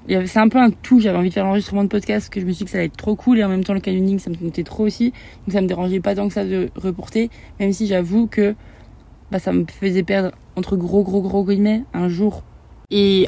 c'est 0.08 0.40
un 0.40 0.50
peu 0.50 0.60
un 0.60 0.70
tout. 0.70 1.00
J'avais 1.00 1.18
envie 1.18 1.30
de 1.30 1.34
faire 1.34 1.46
l'enregistrement 1.46 1.84
de 1.84 1.90
podcast, 1.90 2.30
que 2.30 2.40
je 2.40 2.46
me 2.46 2.52
suis 2.52 2.60
dit 2.60 2.66
que 2.66 2.72
ça 2.72 2.78
allait 2.78 2.88
être 2.88 2.98
trop 2.98 3.16
cool 3.16 3.40
et 3.40 3.44
en 3.44 3.50
même 3.50 3.64
temps 3.64 3.74
le 3.74 3.80
canyoning 3.80 4.20
ça 4.20 4.30
me 4.30 4.36
tentait 4.36 4.64
trop 4.64 4.86
aussi. 4.86 5.12
Donc 5.46 5.54
ça 5.54 5.62
me 5.62 5.68
dérangeait 5.68 6.00
pas 6.00 6.16
tant 6.16 6.28
que 6.28 6.34
ça 6.34 6.46
de 6.46 6.70
reporter, 6.76 7.30
même 7.60 7.74
si 7.74 7.88
j'avoue 7.88 8.28
que 8.28 8.56
bah, 9.32 9.40
ça 9.40 9.52
me 9.52 9.66
faisait 9.68 10.04
perdre 10.04 10.32
entre 10.56 10.76
gros 10.78 11.04
gros 11.04 11.22
gros 11.22 11.44
guillemets 11.44 11.84
un 11.94 12.08
jour. 12.08 12.44
Et 12.90 13.28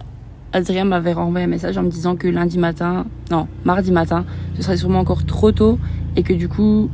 Adrien 0.53 0.85
m'avait 0.85 1.13
renvoyé 1.13 1.45
un 1.45 1.49
message 1.49 1.77
en 1.77 1.83
me 1.83 1.89
disant 1.89 2.15
que 2.15 2.27
lundi 2.27 2.57
matin, 2.57 3.05
non, 3.29 3.47
mardi 3.65 3.91
matin, 3.91 4.25
ce 4.55 4.63
serait 4.63 4.77
sûrement 4.77 4.99
encore 4.99 5.25
trop 5.25 5.51
tôt 5.51 5.77
et 6.15 6.23
que 6.23 6.33
du 6.33 6.47
coup 6.47 6.89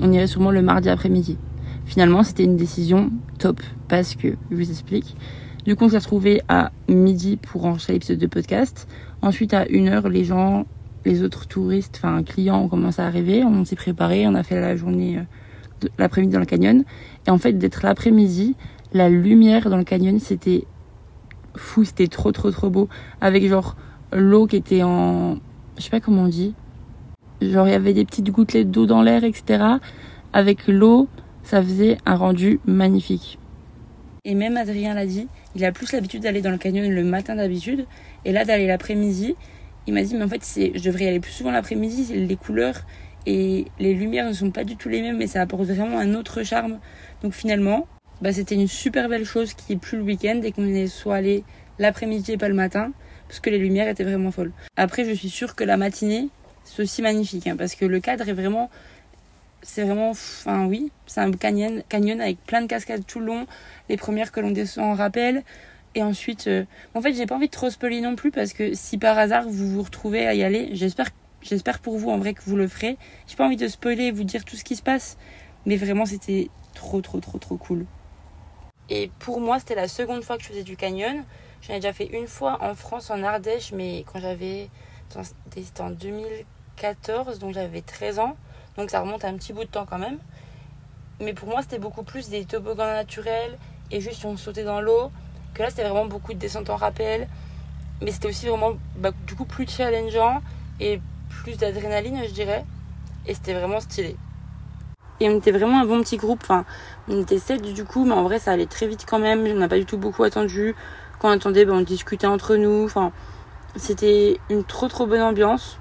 on 0.00 0.12
irait 0.12 0.26
sûrement 0.26 0.50
le 0.50 0.62
mardi 0.62 0.88
après-midi. 0.88 1.38
Finalement, 1.84 2.22
c'était 2.22 2.44
une 2.44 2.56
décision 2.56 3.10
top 3.38 3.60
parce 3.88 4.14
que, 4.14 4.28
je 4.50 4.56
vous 4.56 4.70
explique, 4.70 5.16
du 5.64 5.76
coup 5.76 5.84
on 5.84 5.88
s'est 5.88 5.98
retrouvé 5.98 6.42
à 6.48 6.72
midi 6.88 7.36
pour 7.36 7.64
enregistrer 7.64 7.94
l'épisode 7.94 8.18
de 8.18 8.26
podcast. 8.26 8.88
Ensuite, 9.22 9.54
à 9.54 9.66
une 9.68 9.88
heure, 9.88 10.08
les 10.08 10.24
gens, 10.24 10.66
les 11.04 11.22
autres 11.22 11.46
touristes, 11.46 12.00
enfin 12.02 12.22
clients 12.22 12.62
ont 12.62 12.68
commencé 12.68 13.00
à 13.00 13.06
arriver. 13.06 13.44
On 13.44 13.64
s'est 13.64 13.76
préparé, 13.76 14.26
on 14.26 14.34
a 14.34 14.42
fait 14.42 14.60
la 14.60 14.76
journée, 14.76 15.18
euh, 15.18 15.88
l'après-midi 15.98 16.32
dans 16.32 16.40
le 16.40 16.46
canyon. 16.46 16.84
Et 17.26 17.30
en 17.30 17.38
fait, 17.38 17.52
d'être 17.52 17.82
l'après-midi, 17.84 18.56
la 18.92 19.08
lumière 19.08 19.70
dans 19.70 19.76
le 19.76 19.84
canyon, 19.84 20.18
c'était 20.18 20.64
fou, 21.54 21.84
c'était 21.84 22.08
trop, 22.08 22.32
trop, 22.32 22.50
trop 22.50 22.70
beau. 22.70 22.88
Avec 23.20 23.46
genre 23.48 23.76
l'eau 24.12 24.46
qui 24.46 24.56
était 24.56 24.82
en, 24.82 25.36
je 25.78 25.82
sais 25.82 25.90
pas 25.90 26.00
comment 26.00 26.22
on 26.22 26.28
dit. 26.28 26.54
Genre, 27.40 27.66
il 27.66 27.72
y 27.72 27.74
avait 27.74 27.94
des 27.94 28.04
petites 28.04 28.30
gouttelettes 28.30 28.70
d'eau 28.70 28.86
dans 28.86 29.02
l'air, 29.02 29.24
etc. 29.24 29.64
Avec 30.32 30.68
l'eau, 30.68 31.08
ça 31.42 31.62
faisait 31.62 31.98
un 32.06 32.14
rendu 32.14 32.60
magnifique. 32.66 33.38
Et 34.24 34.36
même 34.36 34.56
Adrien 34.56 34.94
l'a 34.94 35.04
dit, 35.04 35.26
il 35.56 35.64
a 35.64 35.72
plus 35.72 35.90
l'habitude 35.90 36.22
d'aller 36.22 36.42
dans 36.42 36.52
le 36.52 36.56
canyon 36.56 36.88
le 36.88 37.02
matin 37.02 37.34
d'habitude. 37.34 37.86
Et 38.24 38.30
là, 38.30 38.44
d'aller 38.44 38.68
l'après-midi, 38.68 39.34
il 39.88 39.94
m'a 39.94 40.02
dit, 40.04 40.14
mais 40.14 40.22
en 40.22 40.28
fait, 40.28 40.44
je 40.76 40.80
devrais 40.80 41.06
y 41.06 41.08
aller 41.08 41.18
plus 41.18 41.32
souvent 41.32 41.50
l'après-midi. 41.50 42.14
Les 42.14 42.36
couleurs 42.36 42.82
et 43.26 43.66
les 43.80 43.94
lumières 43.94 44.28
ne 44.28 44.32
sont 44.32 44.52
pas 44.52 44.62
du 44.62 44.76
tout 44.76 44.88
les 44.88 45.02
mêmes, 45.02 45.16
mais 45.16 45.26
ça 45.26 45.40
apporte 45.40 45.64
vraiment 45.64 45.98
un 45.98 46.14
autre 46.14 46.44
charme. 46.44 46.78
Donc 47.24 47.32
finalement, 47.32 47.88
bah, 48.20 48.32
c'était 48.32 48.54
une 48.54 48.68
super 48.68 49.08
belle 49.08 49.24
chose 49.24 49.54
qui 49.54 49.72
est 49.72 49.76
plus 49.76 49.98
le 49.98 50.04
week-end 50.04 50.40
et 50.44 50.52
qu'on 50.52 50.86
soit 50.86 51.16
allé 51.16 51.42
l'après-midi 51.80 52.30
et 52.30 52.36
pas 52.36 52.48
le 52.48 52.54
matin, 52.54 52.92
parce 53.26 53.40
que 53.40 53.50
les 53.50 53.58
lumières 53.58 53.88
étaient 53.88 54.04
vraiment 54.04 54.30
folles. 54.30 54.52
Après, 54.76 55.04
je 55.04 55.14
suis 55.14 55.30
sûre 55.30 55.56
que 55.56 55.64
la 55.64 55.76
matinée, 55.76 56.28
c'est 56.62 56.80
aussi 56.80 57.02
magnifique, 57.02 57.48
hein, 57.48 57.56
parce 57.58 57.74
que 57.74 57.86
le 57.86 57.98
cadre 57.98 58.28
est 58.28 58.34
vraiment 58.34 58.70
c'est 59.62 59.84
vraiment, 59.84 60.10
enfin 60.10 60.66
oui, 60.66 60.90
c'est 61.06 61.20
un 61.20 61.30
canyon, 61.30 61.82
canyon 61.88 62.20
avec 62.20 62.42
plein 62.44 62.62
de 62.62 62.66
cascades 62.66 63.06
tout 63.06 63.20
le 63.20 63.26
long. 63.26 63.46
Les 63.88 63.96
premières 63.96 64.32
que 64.32 64.40
l'on 64.40 64.50
descend 64.50 64.84
en 64.84 64.94
rappel. 64.94 65.44
Et 65.94 66.02
ensuite, 66.02 66.46
euh, 66.46 66.64
en 66.94 67.02
fait, 67.02 67.12
j'ai 67.12 67.26
pas 67.26 67.36
envie 67.36 67.46
de 67.46 67.52
trop 67.52 67.70
spoiler 67.70 68.00
non 68.00 68.16
plus 68.16 68.30
parce 68.30 68.52
que 68.52 68.74
si 68.74 68.98
par 68.98 69.18
hasard 69.18 69.44
vous 69.48 69.70
vous 69.72 69.82
retrouvez 69.82 70.26
à 70.26 70.34
y 70.34 70.42
aller, 70.42 70.70
j'espère, 70.72 71.10
j'espère 71.42 71.80
pour 71.80 71.98
vous 71.98 72.10
en 72.10 72.18
vrai 72.18 72.34
que 72.34 72.42
vous 72.44 72.56
le 72.56 72.66
ferez. 72.66 72.96
J'ai 73.26 73.36
pas 73.36 73.44
envie 73.44 73.56
de 73.56 73.68
spoiler 73.68 74.04
et 74.04 74.10
vous 74.10 74.24
dire 74.24 74.44
tout 74.44 74.56
ce 74.56 74.64
qui 74.64 74.74
se 74.74 74.82
passe, 74.82 75.18
mais 75.66 75.76
vraiment 75.76 76.06
c'était 76.06 76.48
trop, 76.74 77.00
trop, 77.02 77.20
trop, 77.20 77.38
trop 77.38 77.56
cool. 77.56 77.84
Et 78.88 79.10
pour 79.18 79.40
moi, 79.40 79.58
c'était 79.58 79.74
la 79.74 79.88
seconde 79.88 80.22
fois 80.22 80.36
que 80.38 80.42
je 80.42 80.48
faisais 80.48 80.64
du 80.64 80.76
canyon. 80.76 81.24
J'en 81.60 81.74
ai 81.74 81.76
déjà 81.76 81.92
fait 81.92 82.06
une 82.06 82.26
fois 82.26 82.58
en 82.62 82.74
France, 82.74 83.10
en 83.10 83.22
Ardèche, 83.22 83.72
mais 83.72 84.04
quand 84.10 84.18
j'avais, 84.18 84.68
c'était 85.54 85.80
en 85.80 85.90
2014, 85.90 87.38
donc 87.38 87.54
j'avais 87.54 87.82
13 87.82 88.18
ans. 88.18 88.36
Donc 88.76 88.90
ça 88.90 89.00
remonte 89.00 89.24
à 89.24 89.28
un 89.28 89.34
petit 89.34 89.52
bout 89.52 89.64
de 89.64 89.68
temps 89.68 89.86
quand 89.88 89.98
même. 89.98 90.18
Mais 91.20 91.34
pour 91.34 91.48
moi, 91.48 91.62
c'était 91.62 91.78
beaucoup 91.78 92.02
plus 92.02 92.28
des 92.28 92.44
toboggans 92.44 92.86
naturels 92.86 93.58
et 93.90 94.00
juste 94.00 94.24
on 94.24 94.36
sautait 94.36 94.64
dans 94.64 94.80
l'eau. 94.80 95.10
Que 95.54 95.62
là, 95.62 95.70
c'était 95.70 95.82
vraiment 95.82 96.06
beaucoup 96.06 96.32
de 96.32 96.38
descentes 96.38 96.70
en 96.70 96.76
rappel. 96.76 97.28
Mais 98.00 98.10
c'était 98.10 98.28
aussi 98.28 98.46
vraiment 98.46 98.72
bah, 98.96 99.10
du 99.26 99.34
coup 99.36 99.44
plus 99.44 99.68
challengeant 99.68 100.40
et 100.80 101.00
plus 101.28 101.56
d'adrénaline, 101.56 102.22
je 102.26 102.32
dirais. 102.32 102.64
Et 103.26 103.34
c'était 103.34 103.54
vraiment 103.54 103.80
stylé. 103.80 104.16
Et 105.20 105.28
on 105.28 105.36
était 105.36 105.52
vraiment 105.52 105.80
un 105.80 105.86
bon 105.86 106.00
petit 106.02 106.16
groupe. 106.16 106.40
Enfin, 106.42 106.64
on 107.06 107.22
était 107.22 107.38
7 107.38 107.62
du 107.62 107.84
coup, 107.84 108.04
mais 108.04 108.14
en 108.14 108.24
vrai, 108.24 108.38
ça 108.38 108.52
allait 108.52 108.66
très 108.66 108.88
vite 108.88 109.04
quand 109.08 109.20
même. 109.20 109.46
On 109.46 109.54
n'a 109.54 109.68
pas 109.68 109.78
du 109.78 109.84
tout 109.84 109.98
beaucoup 109.98 110.24
attendu. 110.24 110.74
Quand 111.20 111.28
on 111.28 111.32
attendait, 111.32 111.64
bah, 111.64 111.74
on 111.74 111.82
discutait 111.82 112.26
entre 112.26 112.56
nous. 112.56 112.84
Enfin, 112.84 113.12
c'était 113.76 114.40
une 114.50 114.64
trop 114.64 114.88
trop 114.88 115.06
bonne 115.06 115.22
ambiance. 115.22 115.78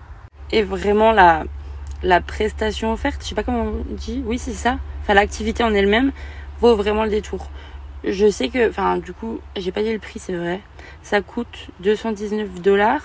Et 0.52 0.62
vraiment, 0.62 1.12
la, 1.12 1.46
la 2.04 2.22
prestation 2.22 2.94
offerte, 2.94 3.22
je 3.24 3.30
sais 3.30 3.36
pas 3.36 3.44
comment 3.44 3.64
on 3.64 3.94
dit, 3.94 4.24
oui 4.26 4.40
c'est 4.40 4.54
ça, 4.54 4.78
enfin 5.02 5.14
l'activité 5.14 5.64
en 5.64 5.74
elle-même 5.74 6.12
vaut 6.60 6.76
vraiment 6.76 7.04
le 7.04 7.10
détour. 7.10 7.50
Je 8.04 8.30
sais 8.30 8.50
que, 8.50 8.70
enfin 8.70 8.98
du 8.98 9.14
coup, 9.14 9.40
j'ai 9.56 9.72
pas 9.72 9.84
dit 9.84 9.94
le 9.94 10.00
prix, 10.00 10.20
c'est 10.20 10.34
vrai, 10.34 10.62
ça 11.04 11.22
coûte 11.22 11.70
219 11.82 12.62
dollars. 12.62 13.04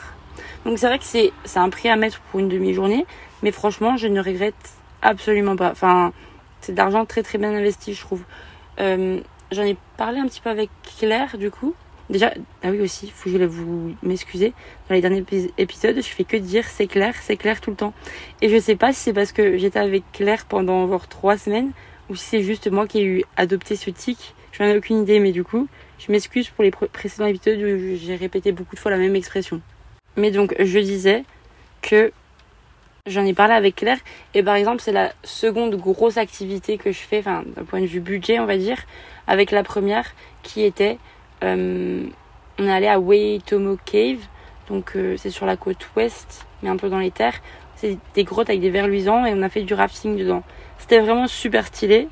Donc 0.64 0.78
c'est 0.78 0.86
vrai 0.86 0.98
que 0.98 1.04
c'est 1.04 1.32
un 1.58 1.70
prix 1.70 1.88
à 1.88 1.96
mettre 1.96 2.20
pour 2.20 2.40
une 2.40 2.48
demi-journée, 2.48 3.06
mais 3.42 3.52
franchement, 3.52 3.96
je 3.96 4.08
ne 4.08 4.20
regrette 4.20 4.54
absolument 5.02 5.56
pas. 5.56 5.70
Enfin, 5.70 6.12
c'est 6.60 6.74
d'argent 6.74 7.04
très 7.04 7.22
très 7.22 7.38
bien 7.38 7.54
investi, 7.54 7.94
je 7.94 8.00
trouve. 8.00 8.22
Euh, 8.80 9.20
J'en 9.52 9.62
ai 9.62 9.76
parlé 9.96 10.18
un 10.18 10.26
petit 10.26 10.40
peu 10.40 10.50
avec 10.50 10.70
Claire, 10.98 11.38
du 11.38 11.52
coup, 11.52 11.74
Déjà, 12.08 12.32
ah 12.62 12.68
oui 12.70 12.80
aussi, 12.80 13.10
faut 13.10 13.30
que 13.30 13.38
je 13.38 13.44
vous 13.44 13.94
m'excuser. 14.02 14.52
Dans 14.88 14.94
les 14.94 15.00
derniers 15.00 15.24
épisodes, 15.58 15.96
je 15.96 16.08
fais 16.08 16.24
que 16.24 16.36
dire 16.36 16.64
c'est 16.64 16.86
clair, 16.86 17.14
c'est 17.20 17.36
clair 17.36 17.60
tout 17.60 17.70
le 17.70 17.76
temps. 17.76 17.94
Et 18.42 18.48
je 18.48 18.58
sais 18.58 18.76
pas 18.76 18.92
si 18.92 19.00
c'est 19.00 19.12
parce 19.12 19.32
que 19.32 19.58
j'étais 19.58 19.80
avec 19.80 20.04
Claire 20.12 20.44
pendant 20.44 20.86
genre 20.86 21.08
trois 21.08 21.36
semaines 21.36 21.72
ou 22.08 22.14
si 22.14 22.24
c'est 22.24 22.42
juste 22.42 22.70
moi 22.70 22.86
qui 22.86 22.98
ai 23.00 23.04
eu 23.04 23.24
adopté 23.36 23.74
ce 23.74 23.90
tic. 23.90 24.34
Je 24.52 24.62
n'en 24.62 24.70
ai 24.70 24.76
aucune 24.76 25.02
idée, 25.02 25.18
mais 25.18 25.32
du 25.32 25.42
coup, 25.42 25.68
je 25.98 26.12
m'excuse 26.12 26.48
pour 26.48 26.62
les 26.62 26.70
précédents 26.70 27.26
épisodes 27.26 27.58
où 27.58 27.96
j'ai 27.96 28.14
répété 28.14 28.52
beaucoup 28.52 28.76
de 28.76 28.80
fois 28.80 28.90
la 28.90 28.98
même 28.98 29.16
expression. 29.16 29.60
Mais 30.16 30.30
donc, 30.30 30.54
je 30.58 30.78
disais 30.78 31.24
que 31.82 32.12
j'en 33.06 33.24
ai 33.26 33.34
parlé 33.34 33.54
avec 33.54 33.76
Claire 33.76 33.98
et 34.34 34.42
par 34.42 34.54
exemple, 34.54 34.80
c'est 34.80 34.92
la 34.92 35.12
seconde 35.24 35.74
grosse 35.74 36.16
activité 36.16 36.78
que 36.78 36.92
je 36.92 36.98
fais, 36.98 37.18
enfin, 37.18 37.44
d'un 37.56 37.64
point 37.64 37.80
de 37.80 37.86
vue 37.86 38.00
budget, 38.00 38.38
on 38.38 38.46
va 38.46 38.56
dire, 38.56 38.78
avec 39.26 39.50
la 39.50 39.62
première 39.62 40.14
qui 40.42 40.62
était 40.62 40.98
on 41.42 42.66
est 42.66 42.72
allé 42.72 42.86
à 42.86 42.98
Waitomo 42.98 43.78
Cave, 43.84 44.20
donc 44.68 44.92
euh, 44.96 45.16
c'est 45.16 45.30
sur 45.30 45.46
la 45.46 45.56
côte 45.56 45.88
ouest, 45.96 46.46
mais 46.62 46.68
un 46.68 46.76
peu 46.76 46.88
dans 46.88 46.98
les 46.98 47.10
terres. 47.10 47.40
C'est 47.76 47.98
des 48.14 48.24
grottes 48.24 48.48
avec 48.48 48.60
des 48.60 48.70
vers 48.70 48.88
luisants 48.88 49.26
et 49.26 49.34
on 49.34 49.42
a 49.42 49.48
fait 49.48 49.62
du 49.62 49.74
rafting 49.74 50.16
dedans. 50.16 50.42
C'était 50.78 50.98
vraiment 51.00 51.28
super 51.28 51.66
stylé, 51.66 52.08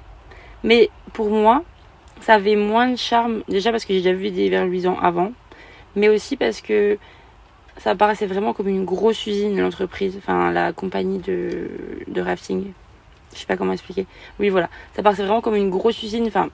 mais 0.62 0.90
pour 1.12 1.31
moi, 1.31 1.62
ça 2.21 2.35
avait 2.35 2.57
moins 2.57 2.88
de 2.88 2.97
charme. 2.97 3.43
Déjà 3.49 3.71
parce 3.71 3.85
que 3.85 3.95
j'ai 3.95 4.00
déjà 4.00 4.12
vu 4.12 4.31
des 4.31 4.50
vers 4.50 4.66
luisants 4.66 4.99
avant, 5.00 5.33
mais 5.97 6.09
aussi 6.09 6.37
parce 6.37 6.61
que 6.61 6.99
ça 7.78 7.95
paraissait 7.95 8.26
vraiment 8.26 8.52
comme 8.52 8.69
une 8.69 8.85
grosse 8.85 9.26
usine, 9.26 9.59
l'entreprise, 9.61 10.16
enfin 10.19 10.52
la 10.52 10.73
compagnie 10.73 11.19
de, 11.19 11.71
de 12.07 12.21
rafting. 12.21 12.73
Je 13.33 13.40
sais 13.40 13.47
pas 13.47 13.57
comment 13.57 13.73
expliquer. 13.73 14.07
Oui, 14.38 14.49
voilà. 14.49 14.69
Ça 14.95 15.02
paraissait 15.02 15.23
vraiment 15.23 15.40
comme 15.40 15.57
une 15.57 15.71
grosse 15.71 16.02
usine. 16.02 16.26
Enfin, 16.26 16.50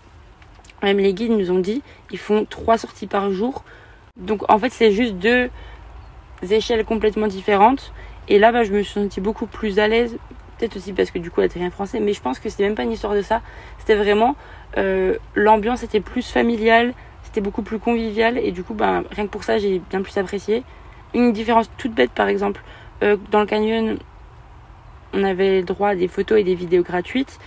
même 0.83 0.99
les 0.99 1.13
guides 1.13 1.33
nous 1.33 1.51
ont 1.51 1.59
dit, 1.59 1.83
ils 2.11 2.19
font 2.19 2.47
trois 2.49 2.79
sorties 2.79 3.07
par 3.07 3.31
jour. 3.31 3.65
Donc 4.17 4.51
en 4.51 4.59
fait, 4.59 4.71
c'est 4.71 4.93
juste 4.93 5.15
deux 5.15 5.51
échelles 6.51 6.85
complètement 6.85 7.27
différentes. 7.27 7.93
Et 8.29 8.39
là, 8.39 8.53
bah, 8.53 8.65
je 8.65 8.73
me 8.73 8.83
suis 8.83 8.95
sentie 8.95 9.21
beaucoup 9.21 9.47
plus 9.47 9.79
à 9.79 9.89
l'aise. 9.89 10.17
Peut-être 10.59 10.77
aussi 10.77 10.93
parce 10.93 11.11
que 11.11 11.19
du 11.19 11.31
coup, 11.31 11.41
elle 11.41 11.47
était 11.47 11.59
rien 11.59 11.71
français. 11.71 12.01
Mais 12.01 12.13
je 12.13 12.21
pense 12.21 12.39
que 12.39 12.49
c'était 12.49 12.65
même 12.65 12.75
pas 12.75 12.85
une 12.85 12.93
histoire 12.93 13.15
de 13.15 13.23
ça. 13.23 13.43
C'était 13.79 13.97
vraiment 13.97 14.37
euh, 14.79 15.17
l'ambiance 15.35 15.83
était 15.83 16.01
plus 16.01 16.31
familiale. 16.31 16.95
C'était 17.25 17.41
beaucoup 17.41 17.63
plus 17.63 17.79
convivial. 17.79 18.39
Et 18.39 18.53
du 18.53 18.63
coup, 18.63 18.75
bah, 18.75 19.03
rien 19.11 19.27
que 19.27 19.31
pour 19.31 19.45
ça, 19.45 19.59
j'ai 19.59 19.81
bien 19.91 20.03
plus 20.03 20.17
apprécié. 20.17 20.63
Une 21.13 21.33
différence 21.33 21.71
toute 21.77 21.93
bête, 21.93 22.13
par 22.13 22.29
exemple, 22.29 22.63
euh, 23.03 23.17
dans 23.31 23.41
le 23.41 23.47
canyon, 23.47 23.99
on 25.13 25.25
avait 25.25 25.63
droit 25.63 25.89
à 25.89 25.97
des 25.97 26.09
photos 26.09 26.39
et 26.39 26.45
des 26.45 26.55
vidéos 26.55 26.83
gratuites. 26.83 27.39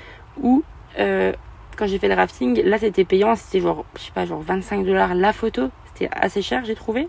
Ou 0.41 0.63
euh, 0.99 1.31
quand 1.75 1.87
j'ai 1.87 1.99
fait 1.99 2.07
le 2.07 2.15
rafting, 2.15 2.61
là 2.63 2.77
c'était 2.77 3.05
payant, 3.05 3.35
c'était 3.35 3.59
genre, 3.61 3.85
je 3.95 4.01
sais 4.01 4.11
pas, 4.11 4.25
genre 4.25 4.41
25 4.41 4.85
dollars 4.85 5.15
la 5.15 5.33
photo. 5.33 5.69
C'était 5.93 6.09
assez 6.13 6.41
cher, 6.41 6.63
j'ai 6.65 6.75
trouvé. 6.75 7.07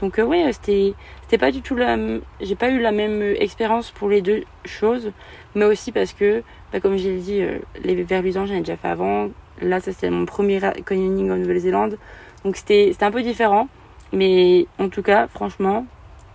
Donc 0.00 0.18
euh, 0.18 0.24
ouais, 0.24 0.50
c'était 0.52 0.94
c'était 1.22 1.38
pas 1.38 1.52
du 1.52 1.62
tout 1.62 1.76
la 1.76 1.96
j'ai 2.40 2.54
pas 2.54 2.70
eu 2.70 2.80
la 2.80 2.92
même 2.92 3.22
expérience 3.38 3.90
pour 3.90 4.08
les 4.08 4.22
deux 4.22 4.44
choses, 4.64 5.12
mais 5.54 5.64
aussi 5.66 5.92
parce 5.92 6.12
que 6.12 6.42
bah, 6.72 6.80
comme 6.80 6.96
j'ai 6.96 7.18
dit 7.18 7.42
euh, 7.42 7.58
les 7.84 8.02
vers 8.02 8.22
luisants, 8.22 8.46
j'en 8.46 8.54
ai 8.54 8.60
déjà 8.60 8.76
fait 8.76 8.88
avant. 8.88 9.28
Là, 9.60 9.80
ça 9.80 9.92
c'était 9.92 10.10
mon 10.10 10.24
premier 10.24 10.60
canyoning 10.86 11.30
en 11.30 11.36
Nouvelle-Zélande. 11.36 11.98
Donc 12.44 12.56
c'était 12.56 12.88
c'était 12.92 13.04
un 13.04 13.10
peu 13.10 13.22
différent, 13.22 13.68
mais 14.12 14.66
en 14.78 14.88
tout 14.88 15.02
cas, 15.02 15.26
franchement, 15.28 15.86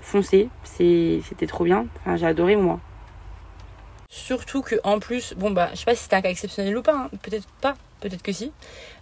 foncez, 0.02 0.50
c'était 0.64 1.48
trop 1.48 1.64
bien. 1.64 1.88
J'ai 2.16 2.28
adoré 2.28 2.56
moi. 2.56 2.80
Surtout 4.10 4.62
que 4.62 4.76
en 4.84 5.00
plus, 5.00 5.34
bon 5.34 5.52
bah, 5.52 5.70
je 5.74 5.80
sais 5.80 5.86
pas 5.86 5.96
si 5.96 6.04
c'était 6.04 6.16
un 6.16 6.22
cas 6.22 6.30
exceptionnel 6.30 6.78
ou 6.78 6.82
pas, 6.82 6.96
hein. 6.96 7.10
peut-être 7.22 7.48
pas, 7.62 7.76
peut-être 8.00 8.22
que 8.22 8.32
si. 8.32 8.52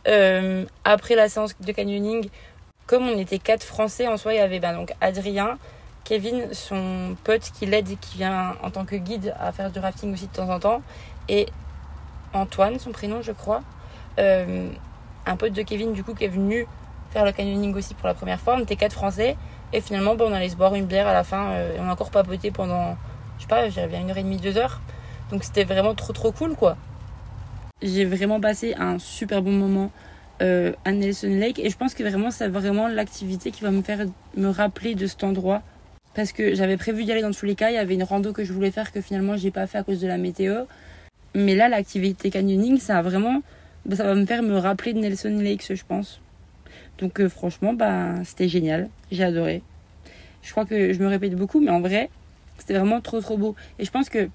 Euh, 0.07 0.65
après 0.83 1.15
la 1.15 1.29
séance 1.29 1.55
de 1.59 1.71
canyoning, 1.71 2.29
comme 2.87 3.07
on 3.07 3.17
était 3.17 3.39
quatre 3.39 3.63
Français 3.63 4.07
en 4.07 4.17
soi, 4.17 4.33
il 4.33 4.37
y 4.37 4.39
avait 4.39 4.59
bah, 4.59 4.73
donc 4.73 4.93
Adrien, 5.01 5.57
Kevin, 6.03 6.53
son 6.53 7.15
pote 7.23 7.51
qui 7.57 7.65
l'aide 7.65 7.89
et 7.89 7.95
qui 7.95 8.17
vient 8.17 8.55
en 8.63 8.71
tant 8.71 8.85
que 8.85 8.95
guide 8.95 9.33
à 9.39 9.51
faire 9.51 9.71
du 9.71 9.79
rafting 9.79 10.13
aussi 10.13 10.27
de 10.27 10.33
temps 10.33 10.49
en 10.49 10.59
temps, 10.59 10.81
et 11.29 11.47
Antoine, 12.33 12.79
son 12.79 12.91
prénom 12.91 13.21
je 13.21 13.31
crois, 13.31 13.61
euh, 14.19 14.69
un 15.25 15.35
pote 15.35 15.53
de 15.53 15.61
Kevin 15.61 15.93
du 15.93 16.03
coup 16.03 16.13
qui 16.13 16.25
est 16.25 16.29
venu 16.29 16.67
faire 17.11 17.25
le 17.25 17.31
canyoning 17.31 17.75
aussi 17.75 17.93
pour 17.93 18.07
la 18.07 18.13
première 18.13 18.39
fois. 18.39 18.55
On 18.57 18.61
était 18.61 18.75
quatre 18.75 18.93
Français 18.93 19.37
et 19.71 19.81
finalement 19.81 20.15
bon, 20.15 20.31
on 20.31 20.33
allait 20.33 20.49
se 20.49 20.55
boire 20.55 20.73
une 20.75 20.85
bière 20.85 21.07
à 21.07 21.13
la 21.13 21.23
fin 21.23 21.51
euh, 21.51 21.75
et 21.75 21.79
on 21.79 21.87
a 21.87 21.91
encore 21.91 22.09
papoté 22.09 22.51
pendant, 22.51 22.97
je 23.43 23.47
sais 23.49 23.61
pas, 23.61 23.69
j'avais 23.69 23.99
une 23.99 24.09
heure 24.09 24.17
et 24.17 24.23
demie, 24.23 24.37
deux 24.37 24.57
heures. 24.57 24.79
Donc 25.29 25.43
c'était 25.43 25.65
vraiment 25.65 25.93
trop 25.95 26.13
trop 26.13 26.31
cool 26.31 26.55
quoi. 26.55 26.77
J'ai 27.81 28.05
vraiment 28.05 28.39
passé 28.39 28.73
un 28.75 28.99
super 28.99 29.41
bon 29.41 29.51
moment 29.51 29.91
euh, 30.41 30.71
à 30.85 30.93
Nelson 30.93 31.27
Lake 31.27 31.59
et 31.59 31.69
je 31.69 31.75
pense 31.75 31.93
que 31.93 32.03
vraiment 32.03 32.31
c'est 32.31 32.47
vraiment 32.47 32.87
l'activité 32.87 33.51
qui 33.51 33.61
va 33.61 33.71
me 33.71 33.81
faire 33.81 34.05
me 34.37 34.47
rappeler 34.47 34.95
de 34.95 35.07
cet 35.07 35.25
endroit 35.25 35.61
parce 36.15 36.31
que 36.31 36.55
j'avais 36.55 36.77
prévu 36.77 37.03
d'y 37.03 37.11
aller 37.11 37.21
dans 37.21 37.31
tous 37.31 37.45
les 37.45 37.55
cas, 37.55 37.69
il 37.69 37.73
y 37.73 37.77
avait 37.77 37.95
une 37.95 38.03
rando 38.03 38.31
que 38.31 38.45
je 38.45 38.53
voulais 38.53 38.71
faire 38.71 38.93
que 38.93 39.01
finalement 39.01 39.35
j'ai 39.35 39.51
pas 39.51 39.67
fait 39.67 39.79
à 39.79 39.83
cause 39.83 39.99
de 39.99 40.07
la 40.07 40.17
météo. 40.17 40.63
Mais 41.35 41.55
là 41.55 41.67
l'activité 41.67 42.29
canyoning, 42.29 42.79
ça 42.79 42.99
a 42.99 43.01
vraiment 43.01 43.41
bah, 43.85 43.97
ça 43.97 44.05
va 44.05 44.15
me 44.15 44.25
faire 44.25 44.41
me 44.41 44.57
rappeler 44.57 44.93
de 44.93 44.99
Nelson 44.99 45.37
Lake, 45.41 45.65
je 45.69 45.83
pense. 45.85 46.21
Donc 46.97 47.19
euh, 47.19 47.27
franchement 47.27 47.73
bah 47.73 48.23
c'était 48.23 48.47
génial, 48.47 48.89
j'ai 49.11 49.25
adoré. 49.25 49.63
Je 50.43 50.51
crois 50.51 50.63
que 50.65 50.93
je 50.93 50.99
me 50.99 51.07
répète 51.07 51.35
beaucoup 51.35 51.59
mais 51.59 51.71
en 51.71 51.81
vrai, 51.81 52.09
c'était 52.57 52.73
vraiment 52.73 53.01
trop 53.01 53.19
trop 53.21 53.37
beau 53.37 53.55
et 53.79 53.85
je 53.85 53.91
pense 53.91 54.09
que 54.09 54.29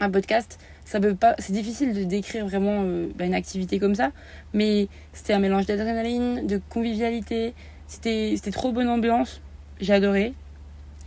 un 0.00 0.10
podcast, 0.10 0.58
ça 0.84 1.00
peut 1.00 1.14
pas, 1.14 1.34
c'est 1.38 1.52
difficile 1.52 1.94
de 1.94 2.04
décrire 2.04 2.46
vraiment 2.46 2.82
euh, 2.84 3.08
bah, 3.16 3.24
une 3.24 3.34
activité 3.34 3.78
comme 3.78 3.94
ça, 3.94 4.12
mais 4.52 4.88
c'était 5.12 5.32
un 5.32 5.38
mélange 5.38 5.66
d'adrénaline, 5.66 6.46
de 6.46 6.60
convivialité, 6.68 7.54
c'était, 7.86 8.34
c'était 8.36 8.50
trop 8.50 8.72
bonne 8.72 8.88
ambiance, 8.88 9.40
j'ai 9.80 9.94
adoré. 9.94 10.34